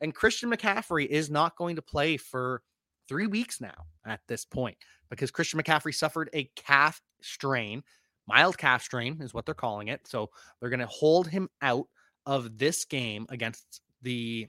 And 0.00 0.14
Christian 0.14 0.50
McCaffrey 0.50 1.06
is 1.06 1.30
not 1.30 1.56
going 1.56 1.76
to 1.76 1.82
play 1.82 2.16
for 2.16 2.62
three 3.08 3.26
weeks 3.26 3.60
now 3.60 3.86
at 4.06 4.20
this 4.28 4.44
point 4.44 4.76
because 5.10 5.30
Christian 5.30 5.60
McCaffrey 5.60 5.94
suffered 5.94 6.30
a 6.32 6.44
calf 6.54 7.00
strain. 7.20 7.82
Mild 8.28 8.58
calf 8.58 8.82
strain 8.82 9.20
is 9.20 9.34
what 9.34 9.46
they're 9.46 9.54
calling 9.54 9.88
it. 9.88 10.06
So 10.06 10.30
they're 10.60 10.70
going 10.70 10.78
to 10.80 10.86
hold 10.86 11.26
him 11.26 11.48
out 11.62 11.88
of 12.26 12.58
this 12.58 12.84
game 12.84 13.26
against 13.30 13.80
the 14.02 14.48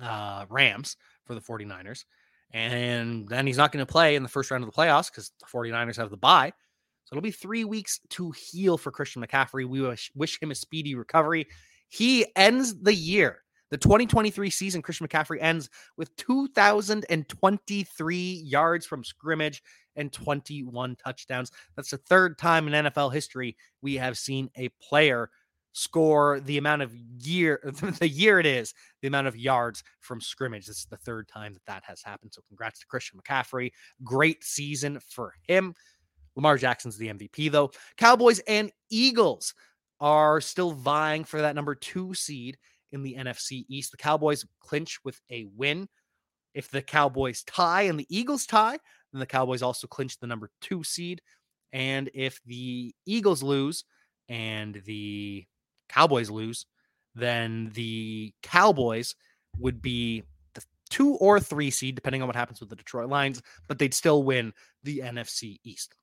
uh, 0.00 0.46
Rams 0.48 0.96
for 1.24 1.34
the 1.34 1.40
49ers. 1.40 2.04
And 2.52 3.28
then 3.28 3.46
he's 3.46 3.56
not 3.56 3.72
going 3.72 3.84
to 3.84 3.90
play 3.90 4.14
in 4.14 4.22
the 4.22 4.28
first 4.28 4.50
round 4.50 4.62
of 4.62 4.70
the 4.70 4.76
playoffs 4.76 5.10
because 5.10 5.32
the 5.40 5.46
49ers 5.46 5.96
have 5.96 6.10
the 6.10 6.16
bye. 6.16 6.52
So 7.04 7.14
it'll 7.14 7.22
be 7.22 7.32
three 7.32 7.64
weeks 7.64 8.00
to 8.10 8.30
heal 8.30 8.78
for 8.78 8.90
Christian 8.90 9.22
McCaffrey. 9.22 9.68
We 9.68 9.80
wish, 9.80 10.10
wish 10.14 10.40
him 10.40 10.50
a 10.50 10.54
speedy 10.54 10.94
recovery. 10.94 11.46
He 11.88 12.26
ends 12.36 12.80
the 12.80 12.94
year. 12.94 13.40
The 13.70 13.78
2023 13.78 14.50
season, 14.50 14.82
Christian 14.82 15.08
McCaffrey 15.08 15.38
ends 15.40 15.70
with 15.96 16.14
2,023 16.16 18.42
yards 18.44 18.86
from 18.86 19.02
scrimmage 19.02 19.62
and 19.96 20.12
21 20.12 20.96
touchdowns. 20.96 21.50
That's 21.74 21.90
the 21.90 21.98
third 21.98 22.38
time 22.38 22.68
in 22.68 22.84
NFL 22.84 23.12
history 23.12 23.56
we 23.82 23.96
have 23.96 24.16
seen 24.16 24.48
a 24.56 24.68
player 24.80 25.30
score 25.74 26.40
the 26.40 26.56
amount 26.56 26.82
of 26.82 26.94
year 26.94 27.60
the 27.98 28.08
year 28.08 28.38
it 28.38 28.46
is 28.46 28.72
the 29.02 29.08
amount 29.08 29.26
of 29.26 29.36
yards 29.36 29.82
from 30.00 30.20
scrimmage. 30.20 30.66
This 30.66 30.78
is 30.78 30.86
the 30.88 30.96
third 30.96 31.28
time 31.28 31.52
that 31.52 31.66
that 31.66 31.82
has 31.84 32.00
happened 32.02 32.32
so 32.32 32.42
congrats 32.48 32.80
to 32.80 32.86
christian 32.86 33.20
mccaffrey. 33.20 33.72
Great 34.02 34.42
season 34.42 34.98
for 35.06 35.34
him. 35.46 35.74
Lamar 36.36 36.56
jackson's 36.56 36.96
the 36.96 37.08
mvp 37.08 37.50
though. 37.50 37.70
Cowboys 37.98 38.38
and 38.40 38.70
eagles 38.88 39.52
are 40.00 40.40
still 40.40 40.72
vying 40.72 41.24
for 41.24 41.40
that 41.40 41.54
number 41.54 41.74
two 41.74 42.14
seed 42.14 42.56
in 42.92 43.02
the 43.02 43.16
nfc 43.18 43.64
east. 43.68 43.90
The 43.90 43.98
cowboys 43.98 44.46
clinch 44.60 44.98
with 45.04 45.20
a 45.30 45.46
win. 45.56 45.88
If 46.54 46.70
the 46.70 46.82
cowboys 46.82 47.42
tie 47.42 47.82
and 47.82 47.98
the 47.98 48.06
eagles 48.08 48.46
tie 48.46 48.78
then 49.12 49.18
the 49.18 49.26
cowboys 49.26 49.62
also 49.62 49.88
clinch 49.88 50.18
the 50.18 50.28
number 50.28 50.50
two 50.60 50.84
seed. 50.84 51.20
And 51.72 52.10
if 52.14 52.40
the 52.46 52.94
eagles 53.06 53.42
lose 53.42 53.84
and 54.28 54.80
the 54.84 55.44
Cowboys 55.88 56.30
lose, 56.30 56.66
then 57.14 57.70
the 57.74 58.32
Cowboys 58.42 59.14
would 59.58 59.80
be 59.80 60.22
the 60.54 60.62
two 60.90 61.14
or 61.14 61.40
three 61.40 61.70
seed, 61.70 61.94
depending 61.94 62.22
on 62.22 62.28
what 62.28 62.36
happens 62.36 62.60
with 62.60 62.70
the 62.70 62.76
Detroit 62.76 63.08
Lions, 63.08 63.42
but 63.68 63.78
they'd 63.78 63.94
still 63.94 64.22
win 64.22 64.52
the 64.82 64.98
NFC 64.98 65.58
East. 65.64 65.94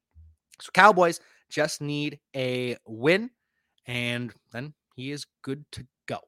So 0.62 0.70
Cowboys 0.74 1.20
just 1.50 1.82
need 1.82 2.20
a 2.36 2.78
win, 2.86 3.30
and 3.86 4.34
then 4.52 4.74
he 4.96 5.12
is 5.12 5.26
good 5.42 5.66
to 5.74 5.86
go. 6.06 6.20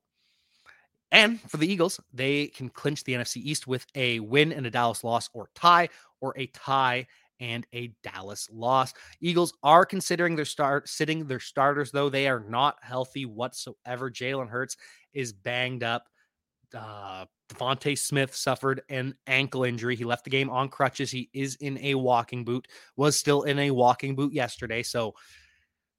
And 1.12 1.40
for 1.42 1.58
the 1.58 1.72
Eagles, 1.72 2.00
they 2.12 2.48
can 2.48 2.70
clinch 2.70 3.04
the 3.04 3.14
NFC 3.14 3.38
East 3.38 3.68
with 3.68 3.86
a 3.94 4.20
win 4.20 4.52
and 4.52 4.66
a 4.66 4.72
Dallas 4.72 5.04
loss 5.04 5.30
or 5.34 5.50
tie, 5.54 5.90
or 6.22 6.34
a 6.38 6.48
tie 6.48 7.06
and 7.40 7.66
a 7.74 7.94
Dallas 8.04 8.50
loss. 8.52 8.94
Eagles 9.22 9.54
are 9.64 9.86
considering 9.86 10.36
their 10.36 10.46
start 10.46 10.88
sitting 10.88 11.26
their 11.26 11.40
starters, 11.40 11.92
though 11.92 12.10
they 12.10 12.28
are 12.28 12.46
not 12.48 12.78
healthy 12.82 13.26
whatsoever. 13.26 14.10
Jalen 14.10 14.50
Hurts 14.50 14.78
is 15.14 15.34
banged 15.34 15.84
up. 15.84 16.08
Uh, 16.74 17.26
DeVonta 17.50 17.98
Smith 17.98 18.36
suffered 18.36 18.82
an 18.90 19.14
ankle 19.28 19.64
injury. 19.64 19.96
He 19.96 20.06
left 20.06 20.24
the 20.24 20.30
game 20.30 20.50
on 20.50 20.70
crutches. 20.70 21.12
He 21.12 21.30
is 21.34 21.56
in 21.56 21.78
a 21.80 21.96
walking 21.96 22.44
boot, 22.44 22.68
was 22.96 23.18
still 23.18 23.44
in 23.44 23.60
a 23.60 23.72
walking 23.72 24.16
boot 24.16 24.34
yesterday. 24.34 24.82
So 24.82 25.14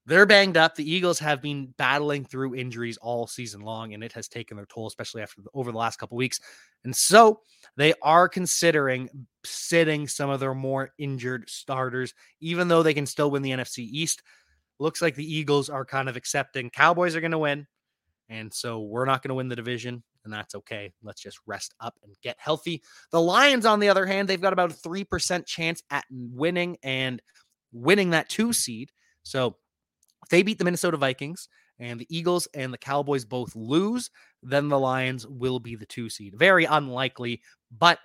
they're 0.05 0.25
banged 0.25 0.57
up. 0.57 0.75
The 0.75 0.89
Eagles 0.89 1.19
have 1.19 1.41
been 1.41 1.73
battling 1.77 2.25
through 2.25 2.55
injuries 2.55 2.97
all 2.97 3.25
season 3.25 3.61
long, 3.61 3.93
and 3.93 4.03
it 4.03 4.11
has 4.13 4.27
taken 4.27 4.55
their 4.55 4.67
toll, 4.67 4.87
especially 4.87 5.23
after 5.23 5.41
the, 5.41 5.49
over 5.53 5.71
the 5.71 5.77
last 5.77 5.97
couple 5.97 6.17
weeks. 6.17 6.39
And 6.83 6.95
so 6.95 7.41
they 7.75 7.93
are 8.03 8.29
considering 8.29 9.09
sitting 9.43 10.07
some 10.07 10.29
of 10.29 10.39
their 10.39 10.53
more 10.53 10.91
injured 10.99 11.49
starters, 11.49 12.13
even 12.39 12.67
though 12.67 12.83
they 12.83 12.93
can 12.93 13.07
still 13.07 13.31
win 13.31 13.41
the 13.41 13.51
NFC 13.51 13.79
East. 13.79 14.21
Looks 14.79 15.01
like 15.01 15.15
the 15.15 15.25
Eagles 15.25 15.69
are 15.69 15.85
kind 15.85 16.07
of 16.07 16.15
accepting 16.15 16.69
Cowboys 16.69 17.15
are 17.15 17.21
going 17.21 17.31
to 17.31 17.37
win. 17.39 17.65
And 18.29 18.53
so 18.53 18.81
we're 18.81 19.05
not 19.05 19.21
going 19.21 19.29
to 19.29 19.35
win 19.35 19.49
the 19.49 19.55
division, 19.55 20.03
and 20.23 20.33
that's 20.33 20.55
okay. 20.55 20.91
Let's 21.03 21.21
just 21.21 21.39
rest 21.45 21.73
up 21.79 21.95
and 22.03 22.13
get 22.21 22.35
healthy. 22.39 22.81
The 23.11 23.21
Lions, 23.21 23.65
on 23.65 23.79
the 23.79 23.89
other 23.89 24.05
hand, 24.05 24.27
they've 24.27 24.41
got 24.41 24.53
about 24.53 24.71
a 24.71 24.75
3% 24.75 25.45
chance 25.45 25.81
at 25.91 26.05
winning 26.09 26.77
and 26.83 27.21
winning 27.71 28.11
that 28.11 28.29
two 28.29 28.51
seed. 28.51 28.91
So 29.23 29.57
if 30.25 30.29
they 30.29 30.41
beat 30.41 30.57
the 30.57 30.65
Minnesota 30.65 30.97
Vikings 30.97 31.47
and 31.77 31.99
the 31.99 32.07
Eagles 32.09 32.47
and 32.55 32.73
the 32.73 32.79
Cowboys 32.79 33.25
both 33.25 33.55
lose, 33.55 34.09
then 34.41 34.69
the 34.69 34.79
Lions 34.79 35.27
will 35.27 35.59
be 35.59 35.75
the 35.75 35.85
two 35.85 36.09
seed. 36.09 36.33
Very 36.35 36.65
unlikely, 36.65 37.43
but 37.69 37.99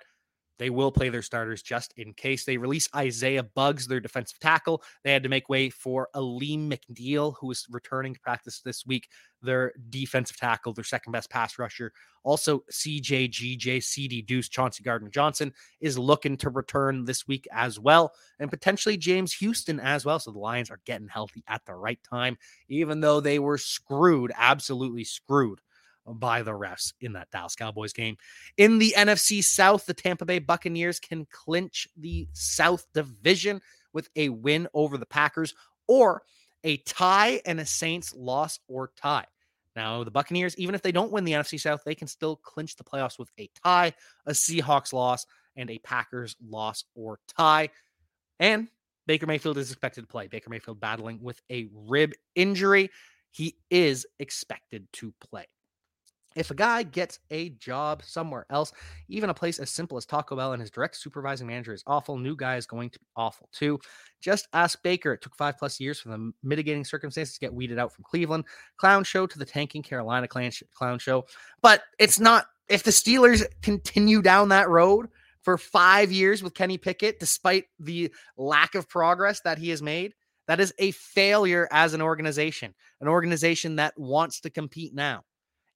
they 0.61 0.69
will 0.69 0.91
play 0.91 1.09
their 1.09 1.23
starters 1.23 1.63
just 1.63 1.91
in 1.97 2.13
case. 2.13 2.45
They 2.45 2.55
release 2.55 2.87
Isaiah 2.95 3.41
Buggs, 3.41 3.87
their 3.87 3.99
defensive 3.99 4.37
tackle. 4.37 4.83
They 5.03 5.11
had 5.11 5.23
to 5.23 5.29
make 5.29 5.49
way 5.49 5.71
for 5.71 6.07
Alim 6.13 6.69
McNeill, 6.69 7.33
who 7.39 7.49
is 7.49 7.65
returning 7.71 8.13
to 8.13 8.19
practice 8.19 8.61
this 8.63 8.85
week, 8.85 9.07
their 9.41 9.73
defensive 9.89 10.37
tackle, 10.37 10.71
their 10.71 10.83
second 10.83 11.13
best 11.13 11.31
pass 11.31 11.57
rusher. 11.57 11.91
Also, 12.23 12.59
CJGJ, 12.71 13.81
CD 13.81 14.21
Deuce, 14.21 14.49
Chauncey 14.49 14.83
Gardner 14.83 15.09
Johnson 15.09 15.51
is 15.79 15.97
looking 15.97 16.37
to 16.37 16.51
return 16.51 17.05
this 17.05 17.27
week 17.27 17.47
as 17.51 17.79
well, 17.79 18.13
and 18.37 18.51
potentially 18.51 18.97
James 18.97 19.33
Houston 19.33 19.79
as 19.79 20.05
well. 20.05 20.19
So 20.19 20.29
the 20.29 20.37
Lions 20.37 20.69
are 20.69 20.79
getting 20.85 21.07
healthy 21.07 21.43
at 21.47 21.65
the 21.65 21.73
right 21.73 21.99
time, 22.07 22.37
even 22.69 23.01
though 23.01 23.19
they 23.19 23.39
were 23.39 23.57
screwed, 23.57 24.31
absolutely 24.37 25.05
screwed 25.05 25.59
by 26.05 26.41
the 26.41 26.51
refs 26.51 26.93
in 27.01 27.13
that 27.13 27.29
Dallas 27.31 27.55
Cowboys 27.55 27.93
game. 27.93 28.17
In 28.57 28.79
the 28.79 28.93
NFC 28.97 29.43
South, 29.43 29.85
the 29.85 29.93
Tampa 29.93 30.25
Bay 30.25 30.39
Buccaneers 30.39 30.99
can 30.99 31.27
clinch 31.31 31.87
the 31.97 32.27
South 32.33 32.85
Division 32.93 33.61
with 33.93 34.09
a 34.15 34.29
win 34.29 34.67
over 34.73 34.97
the 34.97 35.05
Packers 35.05 35.53
or 35.87 36.23
a 36.63 36.77
tie 36.77 37.41
and 37.45 37.59
a 37.59 37.65
Saints 37.65 38.13
loss 38.15 38.59
or 38.67 38.91
tie. 38.95 39.25
Now, 39.75 40.03
the 40.03 40.11
Buccaneers, 40.11 40.57
even 40.57 40.75
if 40.75 40.81
they 40.81 40.91
don't 40.91 41.11
win 41.11 41.23
the 41.23 41.31
NFC 41.31 41.59
South, 41.59 41.81
they 41.85 41.95
can 41.95 42.07
still 42.07 42.35
clinch 42.37 42.75
the 42.75 42.83
playoffs 42.83 43.17
with 43.17 43.31
a 43.39 43.49
tie, 43.63 43.93
a 44.25 44.31
Seahawks 44.31 44.91
loss, 44.91 45.25
and 45.55 45.69
a 45.69 45.79
Packers 45.79 46.35
loss 46.45 46.83
or 46.95 47.19
tie. 47.37 47.69
And 48.39 48.67
Baker 49.07 49.27
Mayfield 49.27 49.57
is 49.57 49.71
expected 49.71 50.01
to 50.01 50.07
play. 50.07 50.27
Baker 50.27 50.49
Mayfield 50.49 50.79
battling 50.79 51.21
with 51.21 51.41
a 51.49 51.69
rib 51.73 52.11
injury. 52.35 52.89
He 53.31 53.55
is 53.69 54.05
expected 54.19 54.87
to 54.93 55.13
play. 55.21 55.47
If 56.35 56.49
a 56.49 56.55
guy 56.55 56.83
gets 56.83 57.19
a 57.29 57.49
job 57.49 58.03
somewhere 58.05 58.45
else, 58.49 58.71
even 59.09 59.29
a 59.29 59.33
place 59.33 59.59
as 59.59 59.69
simple 59.69 59.97
as 59.97 60.05
Taco 60.05 60.35
Bell, 60.35 60.53
and 60.53 60.61
his 60.61 60.71
direct 60.71 60.95
supervising 60.95 61.47
manager 61.47 61.73
is 61.73 61.83
awful, 61.85 62.17
new 62.17 62.35
guy 62.35 62.55
is 62.55 62.65
going 62.65 62.89
to 62.91 62.99
be 62.99 63.05
awful 63.17 63.49
too. 63.51 63.79
Just 64.21 64.47
ask 64.53 64.81
Baker. 64.81 65.13
It 65.13 65.21
took 65.21 65.35
five 65.35 65.57
plus 65.57 65.79
years 65.79 65.99
for 65.99 66.09
the 66.09 66.31
mitigating 66.41 66.85
circumstances 66.85 67.33
to 67.33 67.39
get 67.39 67.53
weeded 67.53 67.77
out 67.77 67.91
from 67.91 68.05
Cleveland 68.05 68.45
clown 68.77 69.03
show 69.03 69.27
to 69.27 69.37
the 69.37 69.45
tanking 69.45 69.83
Carolina 69.83 70.27
clown 70.27 70.99
show. 70.99 71.25
But 71.61 71.83
it's 71.99 72.19
not, 72.19 72.45
if 72.69 72.83
the 72.83 72.91
Steelers 72.91 73.43
continue 73.61 74.21
down 74.21 74.49
that 74.49 74.69
road 74.69 75.09
for 75.41 75.57
five 75.57 76.11
years 76.11 76.41
with 76.41 76.53
Kenny 76.53 76.77
Pickett, 76.77 77.19
despite 77.19 77.65
the 77.79 78.13
lack 78.37 78.75
of 78.75 78.87
progress 78.87 79.41
that 79.41 79.57
he 79.57 79.69
has 79.69 79.81
made, 79.81 80.13
that 80.47 80.59
is 80.61 80.73
a 80.79 80.91
failure 80.91 81.67
as 81.71 81.93
an 81.93 82.01
organization, 82.01 82.73
an 83.01 83.07
organization 83.07 83.75
that 83.77 83.97
wants 83.97 84.39
to 84.41 84.49
compete 84.49 84.93
now 84.93 85.23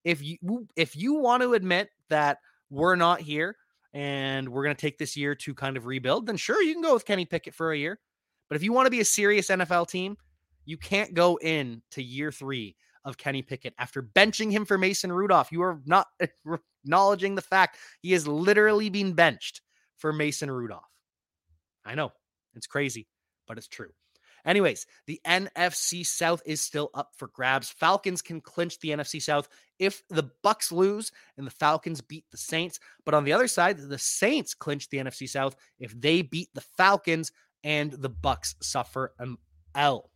if 0.06 0.24
you 0.24 0.68
if 0.78 0.96
you 0.96 1.16
want 1.16 1.44
to 1.44 1.54
admit 1.54 1.90
that 2.10 2.38
we're 2.70 2.96
not 2.96 3.20
here 3.20 3.58
and 3.94 4.48
we're 4.48 4.64
going 4.64 4.76
to 4.76 4.82
take 4.82 4.98
this 4.98 5.18
year 5.18 5.36
to 5.36 5.54
kind 5.54 5.76
of 5.76 5.88
rebuild, 5.88 6.28
then 6.28 6.38
sure 6.38 6.62
you 6.62 6.74
can 6.74 6.84
go 6.84 6.94
with 6.94 7.06
Kenny 7.06 7.26
Pickett 7.26 7.56
for 7.56 7.72
a 7.72 7.78
year. 7.78 8.00
But 8.48 8.56
if 8.56 8.64
you 8.64 8.72
want 8.72 8.86
to 8.86 8.92
be 8.92 9.00
a 9.00 9.06
serious 9.06 9.50
NFL 9.50 9.90
team, 9.90 10.16
you 10.66 10.78
can't 10.78 11.14
go 11.14 11.38
in 11.42 11.82
to 11.92 12.04
year 12.04 12.32
3 12.32 12.76
of 13.04 13.18
Kenny 13.18 13.42
Pickett 13.42 13.74
after 13.78 14.02
benching 14.04 14.52
him 14.52 14.66
for 14.66 14.78
Mason 14.78 15.12
Rudolph. 15.12 15.52
You 15.52 15.64
are 15.64 15.82
not 15.86 16.08
acknowledging 16.84 17.36
the 17.36 17.42
fact 17.42 17.78
he 18.02 18.12
has 18.12 18.28
literally 18.28 18.90
been 18.90 19.14
benched 19.14 19.62
for 19.98 20.14
Mason 20.14 20.52
Rudolph. 20.52 20.84
I 21.84 21.96
know 21.96 22.12
it's 22.54 22.68
crazy, 22.68 23.08
but 23.48 23.58
it's 23.58 23.68
true. 23.68 23.92
Anyways, 24.46 24.86
the 25.08 25.20
NFC 25.26 26.06
South 26.06 26.42
is 26.46 26.62
still 26.62 26.92
up 26.94 27.12
for 27.18 27.28
grabs. 27.30 27.70
Falcons 27.70 28.22
can 28.22 28.42
clinch 28.42 28.80
the 28.80 28.90
NFC 28.90 29.22
South 29.22 29.50
if 29.80 30.04
the 30.10 30.30
Bucs 30.44 30.72
lose 30.72 31.12
and 31.38 31.48
the 31.48 31.52
Falcons 31.52 32.02
beat 32.02 32.26
the 32.32 32.38
Saints. 32.38 32.80
But 33.06 33.16
on 33.16 33.24
the 33.24 33.34
other 33.34 33.48
side, 33.48 33.78
the 33.78 33.98
Saints 33.98 34.54
clinch 34.54 34.90
the 34.90 34.98
NFC 34.98 35.28
South 35.28 35.56
if 35.80 36.00
they 36.00 36.22
beat 36.22 36.50
the 36.54 36.62
Falcons 36.62 37.32
and 37.64 37.92
the 37.92 38.10
Bucs 38.10 38.54
suffer 38.62 39.14
an 39.18 39.38
L. 39.74 40.12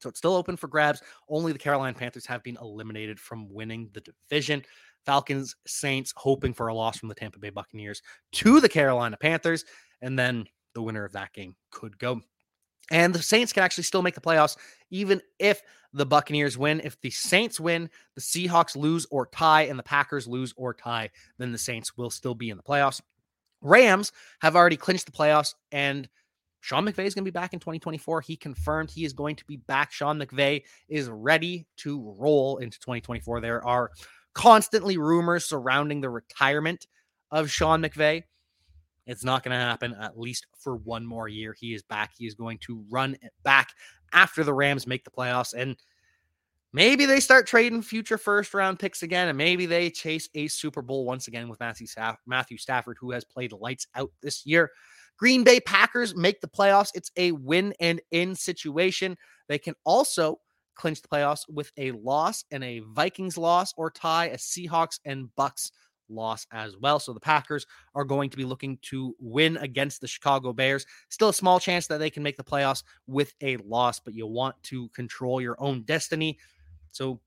So 0.00 0.08
it's 0.08 0.18
still 0.18 0.34
open 0.34 0.56
for 0.56 0.66
grabs. 0.66 1.00
Only 1.28 1.52
the 1.52 1.58
Carolina 1.58 1.96
Panthers 1.96 2.26
have 2.26 2.42
been 2.42 2.58
eliminated 2.60 3.20
from 3.20 3.52
winning 3.52 3.88
the 3.92 4.00
division. 4.00 4.64
Falcons, 5.06 5.54
Saints 5.66 6.12
hoping 6.16 6.52
for 6.52 6.68
a 6.68 6.74
loss 6.74 6.98
from 6.98 7.08
the 7.08 7.14
Tampa 7.14 7.38
Bay 7.38 7.50
Buccaneers 7.50 8.02
to 8.32 8.60
the 8.60 8.68
Carolina 8.68 9.16
Panthers. 9.16 9.64
And 10.02 10.18
then 10.18 10.46
the 10.74 10.82
winner 10.82 11.04
of 11.04 11.12
that 11.12 11.32
game 11.32 11.54
could 11.70 11.96
go 11.98 12.20
and 12.90 13.14
the 13.14 13.22
Saints 13.22 13.52
can 13.52 13.62
actually 13.62 13.84
still 13.84 14.02
make 14.02 14.14
the 14.14 14.20
playoffs, 14.20 14.56
even 14.90 15.20
if 15.38 15.62
the 15.92 16.06
Buccaneers 16.06 16.58
win. 16.58 16.80
If 16.84 17.00
the 17.00 17.10
Saints 17.10 17.58
win, 17.58 17.88
the 18.14 18.20
Seahawks 18.20 18.76
lose 18.76 19.06
or 19.10 19.26
tie, 19.26 19.62
and 19.62 19.78
the 19.78 19.84
Packers 19.84 20.26
lose 20.26 20.52
or 20.56 20.74
tie, 20.74 21.10
then 21.38 21.52
the 21.52 21.58
Saints 21.58 21.96
will 21.96 22.10
still 22.10 22.34
be 22.34 22.50
in 22.50 22.56
the 22.56 22.62
playoffs. 22.62 23.00
Rams 23.62 24.12
have 24.40 24.56
already 24.56 24.76
clinched 24.76 25.06
the 25.06 25.12
playoffs, 25.12 25.54
and 25.72 26.08
Sean 26.60 26.84
McVay 26.84 27.04
is 27.04 27.14
going 27.14 27.24
to 27.24 27.30
be 27.30 27.30
back 27.30 27.52
in 27.52 27.60
2024. 27.60 28.22
He 28.22 28.36
confirmed 28.36 28.90
he 28.90 29.04
is 29.04 29.12
going 29.12 29.36
to 29.36 29.44
be 29.44 29.56
back. 29.56 29.92
Sean 29.92 30.18
McVay 30.18 30.62
is 30.88 31.08
ready 31.08 31.66
to 31.78 32.14
roll 32.18 32.58
into 32.58 32.78
2024. 32.80 33.40
There 33.40 33.64
are 33.66 33.90
constantly 34.34 34.98
rumors 34.98 35.44
surrounding 35.44 36.00
the 36.00 36.10
retirement 36.10 36.86
of 37.30 37.50
Sean 37.50 37.82
McVay. 37.82 38.24
It's 39.06 39.24
not 39.24 39.42
going 39.42 39.52
to 39.52 39.64
happen 39.64 39.94
at 40.00 40.18
least 40.18 40.46
for 40.58 40.76
one 40.76 41.04
more 41.04 41.28
year. 41.28 41.54
He 41.58 41.74
is 41.74 41.82
back. 41.82 42.12
He 42.16 42.26
is 42.26 42.34
going 42.34 42.58
to 42.58 42.84
run 42.88 43.16
back 43.42 43.70
after 44.12 44.44
the 44.44 44.54
Rams 44.54 44.86
make 44.86 45.04
the 45.04 45.10
playoffs. 45.10 45.52
And 45.54 45.76
maybe 46.72 47.04
they 47.04 47.20
start 47.20 47.46
trading 47.46 47.82
future 47.82 48.18
first 48.18 48.54
round 48.54 48.78
picks 48.78 49.02
again. 49.02 49.28
And 49.28 49.36
maybe 49.36 49.66
they 49.66 49.90
chase 49.90 50.28
a 50.34 50.48
Super 50.48 50.82
Bowl 50.82 51.04
once 51.04 51.28
again 51.28 51.48
with 51.48 51.60
Matthew, 51.60 51.86
Staff- 51.86 52.18
Matthew 52.26 52.56
Stafford, 52.56 52.96
who 52.98 53.10
has 53.12 53.24
played 53.24 53.52
lights 53.52 53.86
out 53.94 54.10
this 54.22 54.46
year. 54.46 54.70
Green 55.16 55.44
Bay 55.44 55.60
Packers 55.60 56.16
make 56.16 56.40
the 56.40 56.48
playoffs. 56.48 56.90
It's 56.94 57.12
a 57.16 57.32
win 57.32 57.74
and 57.80 58.00
in 58.10 58.34
situation. 58.34 59.16
They 59.48 59.58
can 59.58 59.74
also 59.84 60.40
clinch 60.74 61.02
the 61.02 61.08
playoffs 61.08 61.44
with 61.48 61.70
a 61.76 61.92
loss 61.92 62.44
and 62.50 62.64
a 62.64 62.80
Vikings 62.80 63.38
loss 63.38 63.72
or 63.76 63.90
tie 63.90 64.26
a 64.26 64.36
Seahawks 64.36 64.98
and 65.04 65.28
Bucs 65.38 65.70
loss 66.14 66.46
as 66.52 66.76
well. 66.76 66.98
So 66.98 67.12
the 67.12 67.20
Packers 67.20 67.66
are 67.94 68.04
going 68.04 68.30
to 68.30 68.36
be 68.36 68.44
looking 68.44 68.78
to 68.82 69.14
win 69.18 69.56
against 69.58 70.00
the 70.00 70.08
Chicago 70.08 70.52
Bears. 70.52 70.86
Still 71.08 71.30
a 71.30 71.34
small 71.34 71.60
chance 71.60 71.86
that 71.88 71.98
they 71.98 72.10
can 72.10 72.22
make 72.22 72.36
the 72.36 72.44
playoffs 72.44 72.82
with 73.06 73.34
a 73.40 73.56
loss, 73.58 74.00
but 74.00 74.14
you 74.14 74.26
want 74.26 74.54
to 74.64 74.88
control 74.90 75.40
your 75.40 75.56
own 75.58 75.82
destiny. 75.82 76.38
So 76.90 77.20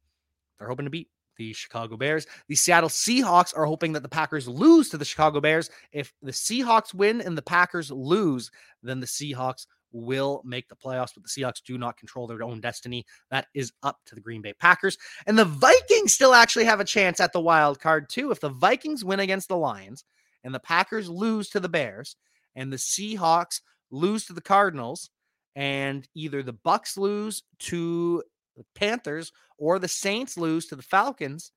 they're 0.58 0.70
hoping 0.70 0.86
to 0.86 0.92
beat 0.92 1.10
the 1.38 1.54
Chicago 1.54 1.98
Bears. 1.98 2.26
The 2.48 2.56
Seattle 2.56 2.90
Seahawks 2.90 3.56
are 3.56 3.66
hoping 3.66 3.94
that 3.94 4.02
the 4.02 4.10
Packers 4.10 4.48
lose 4.48 4.90
to 4.90 4.98
the 4.98 5.06
Chicago 5.06 5.40
Bears. 5.40 5.70
If 5.92 6.14
the 6.22 6.32
Seahawks 6.32 6.94
win 6.94 7.22
and 7.22 7.38
the 7.38 7.44
Packers 7.44 7.92
lose, 7.92 8.50
then 8.82 9.00
the 9.00 9.06
Seahawks 9.06 9.68
will 9.92 10.42
make 10.46 10.68
the 10.68 10.76
playoffs, 10.76 11.12
but 11.14 11.24
the 11.24 11.30
Seahawks 11.30 11.64
do 11.66 11.78
not 11.78 11.98
control 11.98 12.28
their 12.28 12.44
own 12.44 12.60
destiny. 12.60 13.06
That 13.32 13.48
is 13.54 13.72
up 13.84 13.98
to 14.08 14.16
the 14.16 14.22
Green 14.22 14.42
Bay 14.42 14.54
Packers. 14.54 14.98
And 15.26 15.38
the 15.38 15.46
Vikings 15.46 16.14
still 16.14 16.34
actually 16.34 16.66
have 16.66 16.80
a 16.80 16.86
chance 16.86 17.20
at 17.20 17.34
the 17.34 17.42
wild 17.42 17.80
card, 17.80 18.10
too. 18.10 18.32
If 18.32 18.40
the 18.40 18.50
Vikings 18.50 19.04
win 19.06 19.20
against 19.20 19.48
the 19.48 19.58
Lions 19.58 20.04
and 20.44 20.54
the 20.54 20.60
Packers 20.60 21.10
lose 21.10 21.50
to 21.50 21.60
the 21.60 21.70
Bears 21.70 22.16
and 22.56 22.72
the 22.72 22.78
Seahawks 22.78 23.62
lose 23.92 24.26
to 24.26 24.34
the 24.34 24.42
Cardinals, 24.42 25.10
and 25.56 26.08
either 26.14 26.44
the 26.44 26.54
Bucs 26.54 26.98
lose 26.98 27.42
to 27.60 28.22
the 28.56 28.66
Panthers 28.76 29.32
or 29.58 29.80
the 29.80 29.88
Saints 29.88 30.38
lose 30.38 30.68
to 30.68 30.76
the 30.76 30.84
Falcons, 30.84 31.52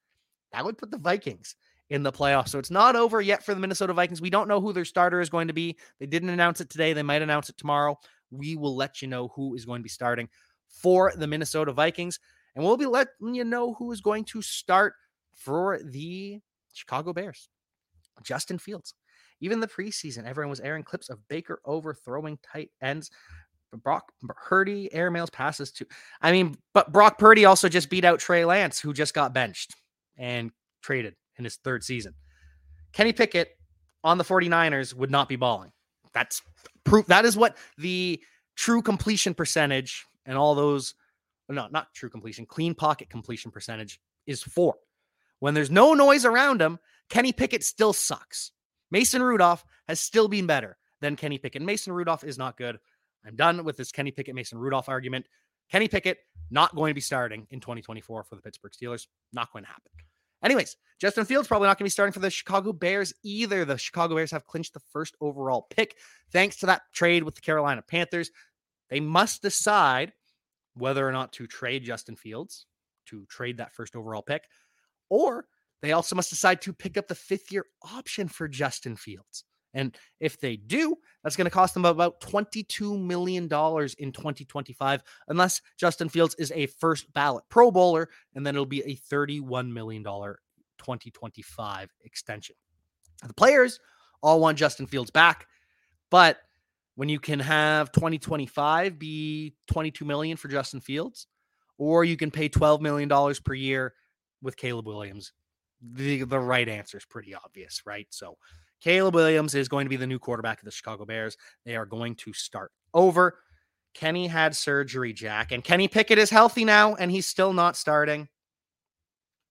that 0.53 0.64
would 0.64 0.79
put 0.79 0.90
the 0.90 0.99
Vikings 0.99 1.55
in 1.90 2.03
the 2.03 2.12
playoffs. 2.12 2.49
So 2.49 2.59
it's 2.59 2.71
not 2.71 2.97
over 2.97 3.21
yet 3.21 3.45
for 3.45 3.53
the 3.53 3.61
Minnesota 3.61 3.93
Vikings. 3.93 4.21
We 4.21 4.31
don't 4.31 4.49
know 4.49 4.61
who 4.61 4.73
their 4.73 4.85
starter 4.85 5.21
is 5.21 5.29
going 5.29 5.49
to 5.49 5.55
be. 5.55 5.77
They 5.99 6.07
didn't 6.07 6.31
announce 6.31 6.61
it 6.61 6.71
today. 6.71 6.93
They 6.93 7.03
might 7.03 7.21
announce 7.21 7.51
it 7.51 7.59
tomorrow 7.59 7.99
we 8.31 8.57
will 8.57 8.77
let 8.77 9.03
you 9.03 9.09
know 9.09 9.29
who 9.29 9.55
is 9.55 9.64
going 9.64 9.81
to 9.81 9.85
be 9.85 9.88
starting 9.88 10.29
for 10.69 11.12
the 11.16 11.27
Minnesota 11.27 11.73
Vikings. 11.73 12.19
And 12.55 12.64
we'll 12.64 12.77
be 12.77 12.87
letting 12.87 13.35
you 13.35 13.45
know 13.45 13.75
who 13.75 13.93
is 13.93 14.01
going 14.01 14.25
to 14.27 14.43
start 14.43 14.95
for 15.35 15.81
the 15.83 16.40
Chicago 16.73 17.12
Bears. 17.12 17.49
Justin 18.23 18.59
Fields. 18.59 18.95
Even 19.40 19.61
the 19.61 19.66
preseason, 19.66 20.25
everyone 20.27 20.51
was 20.51 20.61
airing 20.61 20.83
clips 20.83 21.09
of 21.09 21.27
Baker 21.29 21.61
overthrowing 21.64 22.38
tight 22.43 22.71
ends. 22.83 23.11
Brock 23.83 24.12
Purdy 24.29 24.90
airmails 24.93 25.33
passes 25.33 25.71
to. 25.73 25.87
I 26.21 26.33
mean, 26.33 26.57
but 26.75 26.93
Brock 26.93 27.19
Purdy 27.19 27.45
also 27.45 27.69
just 27.69 27.88
beat 27.88 28.05
out 28.05 28.19
Trey 28.19 28.45
Lance, 28.45 28.81
who 28.81 28.93
just 28.93 29.14
got 29.14 29.33
benched 29.33 29.77
and 30.19 30.51
traded 30.83 31.14
in 31.38 31.45
his 31.45 31.57
third 31.57 31.85
season. 31.85 32.14
Kenny 32.93 33.12
Pickett 33.12 33.57
on 34.03 34.19
the 34.19 34.25
49ers 34.25 34.93
would 34.93 35.11
not 35.11 35.29
be 35.29 35.37
balling. 35.37 35.71
That's 36.14 36.42
proof. 36.85 37.07
That 37.07 37.25
is 37.25 37.37
what 37.37 37.57
the 37.79 38.20
true 38.57 38.83
completion 38.83 39.35
percentage 39.35 40.07
and 40.27 40.37
all 40.37 40.55
those, 40.55 40.94
no, 41.49 41.68
not 41.70 41.94
true 41.94 42.11
completion, 42.11 42.46
clean 42.46 42.75
pocket 42.75 43.11
completion 43.11 43.51
percentage 43.51 44.01
is 44.27 44.42
for. 44.42 44.75
When 45.38 45.55
there's 45.55 45.70
no 45.70 45.94
noise 45.94 46.25
around 46.25 46.61
him, 46.61 46.79
Kenny 47.09 47.33
Pickett 47.33 47.64
still 47.64 47.92
sucks. 47.92 48.53
Mason 48.90 49.23
Rudolph 49.23 49.64
has 49.88 50.01
still 50.01 50.29
been 50.29 50.46
better 50.46 50.77
than 51.01 51.16
Kenny 51.16 51.38
Pickett. 51.38 51.62
Mason 51.62 51.92
Rudolph 51.92 52.25
is 52.25 52.38
not 52.38 52.57
good. 52.57 52.79
I'm 53.27 53.37
done 53.37 53.64
with 53.64 53.77
this 53.77 53.92
Kenny 53.92 54.11
Pickett 54.11 54.35
Mason 54.35 54.59
Rudolph 54.59 54.88
argument. 54.88 55.27
Kenny 55.70 55.88
Pickett 55.88 56.18
not 56.51 56.75
going 56.75 56.90
to 56.90 56.94
be 56.94 57.01
starting 57.01 57.46
in 57.51 57.61
2024 57.61 58.25
for 58.25 58.35
the 58.35 58.42
Pittsburgh 58.42 58.73
Steelers. 58.73 59.07
Not 59.33 59.53
going 59.53 59.64
to 59.64 59.70
happen. 59.70 59.92
Anyways, 60.42 60.76
Justin 61.00 61.24
Fields 61.24 61.48
probably 61.48 61.66
not 61.66 61.79
going 61.79 61.85
to 61.85 61.90
be 61.90 61.90
starting 61.90 62.12
for 62.12 62.20
the 62.20 62.31
Chicago 62.31 62.72
Bears 62.72 63.12
either. 63.22 63.64
The 63.64 63.79
Chicago 63.79 64.16
Bears 64.16 64.31
have 64.31 64.46
clinched 64.46 64.74
the 64.74 64.83
first 64.92 65.16
overall 65.20 65.66
pick 65.70 65.96
thanks 66.33 66.57
to 66.59 66.66
that 66.66 66.83
trade 66.92 67.22
with 67.22 67.35
the 67.35 67.40
Carolina 67.40 67.83
Panthers. 67.83 68.31
They 68.90 69.00
must 69.00 69.42
decide 69.42 70.12
whether 70.74 71.07
or 71.07 71.12
not 71.12 71.33
to 71.35 71.46
trade 71.46 71.85
Justin 71.85 72.16
Fields, 72.16 72.66
to 73.07 73.24
trade 73.26 73.59
that 73.59 73.74
first 73.74 73.96
overall 73.96 74.22
pick, 74.22 74.44
or 75.09 75.46
they 75.83 75.92
also 75.92 76.16
must 76.16 76.31
decide 76.31 76.61
to 76.62 76.72
pick 76.72 76.96
up 76.96 77.09
the 77.09 77.14
fifth 77.14 77.50
year 77.50 77.64
option 77.83 78.29
for 78.29 78.48
Justin 78.48 78.96
Fields. 78.96 79.44
And 79.75 79.97
if 80.19 80.41
they 80.41 80.57
do, 80.57 80.97
that's 81.23 81.37
going 81.37 81.45
to 81.45 81.51
cost 81.51 81.75
them 81.75 81.85
about 81.85 82.21
$22 82.21 83.01
million 83.01 83.45
in 83.45 83.49
2025, 83.49 85.03
unless 85.29 85.61
Justin 85.77 86.09
Fields 86.09 86.35
is 86.39 86.53
a 86.53 86.67
first 86.67 87.13
ballot 87.13 87.45
Pro 87.49 87.71
Bowler, 87.71 88.09
and 88.35 88.45
then 88.45 88.55
it'll 88.55 88.67
be 88.67 88.83
a 88.83 88.97
$31 88.97 89.73
million 89.73 90.03
2025 90.03 91.95
extension. 92.05 92.57
The 93.27 93.35
players 93.35 93.79
all 94.23 94.41
want 94.41 94.59
Justin 94.59 94.87
Fields 94.87 95.11
back, 95.11 95.47
but 96.11 96.39
when 96.97 97.09
you 97.09 97.21
can 97.21 97.39
have 97.39 97.93
2025 97.93 98.99
be 98.99 99.55
22 99.73 100.05
million 100.05 100.37
for 100.37 100.49
Justin 100.49 100.81
Fields, 100.81 101.27
or 101.79 102.05
you 102.05 102.17
can 102.17 102.31
pay 102.31 102.49
12 102.49 102.83
million 102.83 103.09
dollars 103.09 103.41
per 103.41 103.55
year 103.55 103.95
with 104.43 104.57
Caleb 104.57 104.87
Williams, 104.87 105.33
the 105.81 106.25
the 106.25 106.39
right 106.39 106.69
answer 106.69 106.99
is 106.99 107.05
pretty 107.07 107.35
obvious, 107.35 107.83
right? 107.87 108.07
So 108.11 108.37
Caleb 108.81 109.14
Williams 109.14 109.55
is 109.55 109.69
going 109.69 109.85
to 109.85 109.90
be 109.90 109.97
the 109.97 110.07
new 110.07 110.19
quarterback 110.19 110.59
of 110.59 110.64
the 110.64 110.71
Chicago 110.71 111.05
Bears. 111.05 111.37
They 111.64 111.77
are 111.77 111.87
going 111.87 112.14
to 112.16 112.33
start 112.33 112.73
over. 112.95 113.38
Kenny 113.95 114.27
had 114.27 114.55
surgery, 114.55 115.12
Jack, 115.12 115.53
and 115.53 115.64
Kenny 115.64 115.88
Pickett 115.88 116.19
is 116.19 116.31
healthy 116.31 116.64
now, 116.64 116.95
and 116.95 117.11
he's 117.11 117.27
still 117.27 117.53
not 117.53 117.77
starting. 117.77 118.29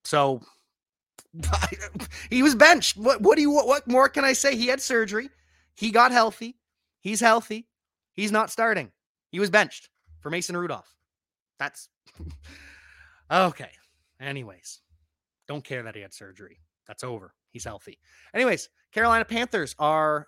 So 0.05 0.41
he 2.29 2.41
was 2.41 2.55
benched. 2.55 2.97
What 2.97 3.21
what 3.21 3.35
do 3.35 3.41
you 3.41 3.51
what 3.51 3.87
more 3.87 4.09
can 4.09 4.23
I 4.23 4.33
say? 4.33 4.55
He 4.55 4.67
had 4.67 4.81
surgery. 4.81 5.29
He 5.75 5.91
got 5.91 6.11
healthy. 6.11 6.55
He's 7.01 7.19
healthy. 7.19 7.67
He's 8.13 8.31
not 8.31 8.49
starting. 8.49 8.91
He 9.31 9.39
was 9.39 9.49
benched 9.49 9.89
for 10.21 10.29
Mason 10.29 10.57
Rudolph. 10.57 10.93
That's 11.59 11.89
okay. 13.31 13.71
Anyways, 14.19 14.79
don't 15.47 15.63
care 15.63 15.83
that 15.83 15.95
he 15.95 16.01
had 16.01 16.13
surgery. 16.13 16.59
That's 16.87 17.03
over. 17.03 17.33
He's 17.51 17.63
healthy. 17.63 17.99
Anyways, 18.33 18.69
Carolina 18.91 19.25
Panthers 19.25 19.75
are 19.79 20.27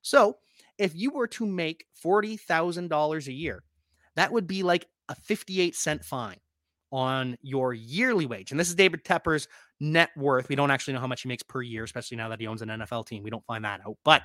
So 0.00 0.38
if 0.78 0.96
you 0.96 1.10
were 1.10 1.26
to 1.28 1.46
make 1.46 1.84
$40,000 2.04 3.26
a 3.26 3.32
year, 3.32 3.62
that 4.16 4.32
would 4.32 4.46
be 4.46 4.62
like 4.62 4.86
a 5.08 5.14
58 5.14 5.76
cent 5.76 6.04
fine 6.04 6.38
on 6.90 7.36
your 7.42 7.72
yearly 7.72 8.26
wage. 8.26 8.50
And 8.50 8.60
this 8.60 8.68
is 8.68 8.74
David 8.74 9.04
Tepper's 9.04 9.48
net 9.80 10.10
worth. 10.16 10.48
We 10.48 10.56
don't 10.56 10.70
actually 10.70 10.94
know 10.94 11.00
how 11.00 11.06
much 11.06 11.22
he 11.22 11.28
makes 11.28 11.42
per 11.42 11.62
year, 11.62 11.84
especially 11.84 12.16
now 12.16 12.28
that 12.28 12.40
he 12.40 12.46
owns 12.46 12.62
an 12.62 12.68
NFL 12.68 13.06
team. 13.06 13.22
We 13.22 13.30
don't 13.30 13.46
find 13.46 13.64
that 13.64 13.80
out. 13.86 13.96
But 14.04 14.22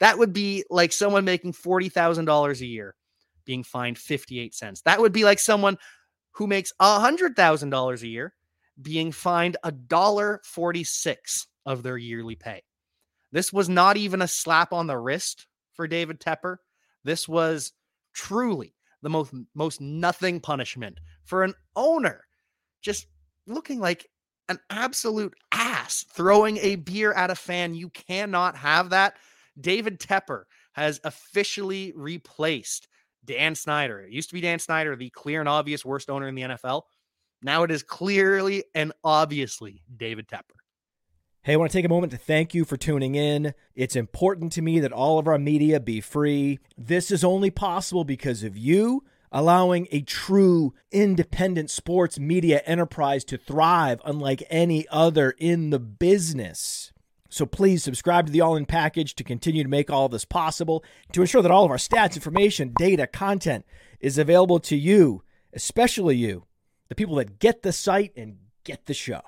that 0.00 0.18
would 0.18 0.32
be 0.32 0.64
like 0.70 0.92
someone 0.92 1.24
making 1.24 1.52
$40,000 1.52 2.60
a 2.60 2.66
year 2.66 2.94
being 3.44 3.64
fined 3.64 3.98
58 3.98 4.54
cents. 4.54 4.82
That 4.82 5.00
would 5.00 5.12
be 5.12 5.24
like 5.24 5.38
someone 5.38 5.78
who 6.32 6.46
makes 6.46 6.72
$100,000 6.80 8.02
a 8.02 8.08
year 8.08 8.34
being 8.80 9.12
fined 9.12 9.56
a 9.62 9.72
dollar 9.72 10.40
46 10.44 11.46
of 11.66 11.82
their 11.82 11.98
yearly 11.98 12.36
pay. 12.36 12.62
This 13.32 13.52
was 13.52 13.68
not 13.68 13.96
even 13.96 14.22
a 14.22 14.28
slap 14.28 14.72
on 14.72 14.86
the 14.86 14.98
wrist 14.98 15.46
for 15.74 15.86
David 15.86 16.20
Tepper. 16.20 16.56
This 17.04 17.28
was 17.28 17.72
truly 18.12 18.74
the 19.02 19.10
most 19.10 19.32
most 19.54 19.80
nothing 19.80 20.40
punishment 20.40 20.98
for 21.24 21.44
an 21.44 21.54
owner 21.76 22.24
just 22.82 23.06
looking 23.46 23.80
like 23.80 24.08
an 24.48 24.58
absolute 24.68 25.34
ass 25.52 26.04
throwing 26.12 26.56
a 26.58 26.76
beer 26.76 27.12
at 27.12 27.30
a 27.30 27.34
fan. 27.34 27.74
You 27.74 27.88
cannot 27.90 28.56
have 28.56 28.90
that. 28.90 29.14
David 29.60 30.00
Tepper 30.00 30.44
has 30.72 31.00
officially 31.04 31.92
replaced 31.94 32.88
Dan 33.24 33.54
Snyder. 33.54 34.00
It 34.00 34.12
used 34.12 34.30
to 34.30 34.34
be 34.34 34.40
Dan 34.40 34.58
Snyder, 34.58 34.96
the 34.96 35.10
clear 35.10 35.40
and 35.40 35.48
obvious 35.48 35.84
worst 35.84 36.10
owner 36.10 36.26
in 36.26 36.34
the 36.34 36.42
NFL. 36.42 36.82
Now 37.42 37.62
it 37.62 37.70
is 37.70 37.82
clearly 37.82 38.64
and 38.74 38.92
obviously 39.02 39.82
David 39.96 40.28
Tepper. 40.28 40.56
Hey, 41.42 41.54
I 41.54 41.56
want 41.56 41.70
to 41.70 41.78
take 41.78 41.86
a 41.86 41.88
moment 41.88 42.12
to 42.12 42.18
thank 42.18 42.54
you 42.54 42.66
for 42.66 42.76
tuning 42.76 43.14
in. 43.14 43.54
It's 43.74 43.96
important 43.96 44.52
to 44.52 44.62
me 44.62 44.78
that 44.80 44.92
all 44.92 45.18
of 45.18 45.26
our 45.26 45.38
media 45.38 45.80
be 45.80 46.02
free. 46.02 46.58
This 46.76 47.10
is 47.10 47.24
only 47.24 47.50
possible 47.50 48.04
because 48.04 48.42
of 48.44 48.58
you 48.58 49.04
allowing 49.32 49.88
a 49.90 50.02
true 50.02 50.74
independent 50.90 51.70
sports 51.70 52.18
media 52.18 52.60
enterprise 52.66 53.24
to 53.24 53.38
thrive 53.38 54.02
unlike 54.04 54.42
any 54.50 54.86
other 54.90 55.30
in 55.38 55.70
the 55.70 55.78
business. 55.78 56.92
So 57.30 57.46
please 57.46 57.84
subscribe 57.84 58.26
to 58.26 58.32
the 58.32 58.40
All 58.40 58.56
In 58.56 58.66
package 58.66 59.14
to 59.14 59.24
continue 59.24 59.62
to 59.62 59.68
make 59.68 59.88
all 59.88 60.08
this 60.08 60.24
possible, 60.24 60.84
to 61.12 61.20
ensure 61.20 61.42
that 61.42 61.50
all 61.50 61.64
of 61.64 61.70
our 61.70 61.76
stats, 61.76 62.16
information, 62.16 62.72
data, 62.76 63.06
content 63.06 63.64
is 64.00 64.18
available 64.18 64.58
to 64.60 64.76
you, 64.76 65.22
especially 65.52 66.16
you, 66.16 66.44
the 66.90 66.94
people 66.96 67.14
that 67.14 67.38
get 67.38 67.62
the 67.62 67.72
site 67.72 68.12
and 68.16 68.36
get 68.64 68.84
the 68.84 68.92
show. 68.92 69.22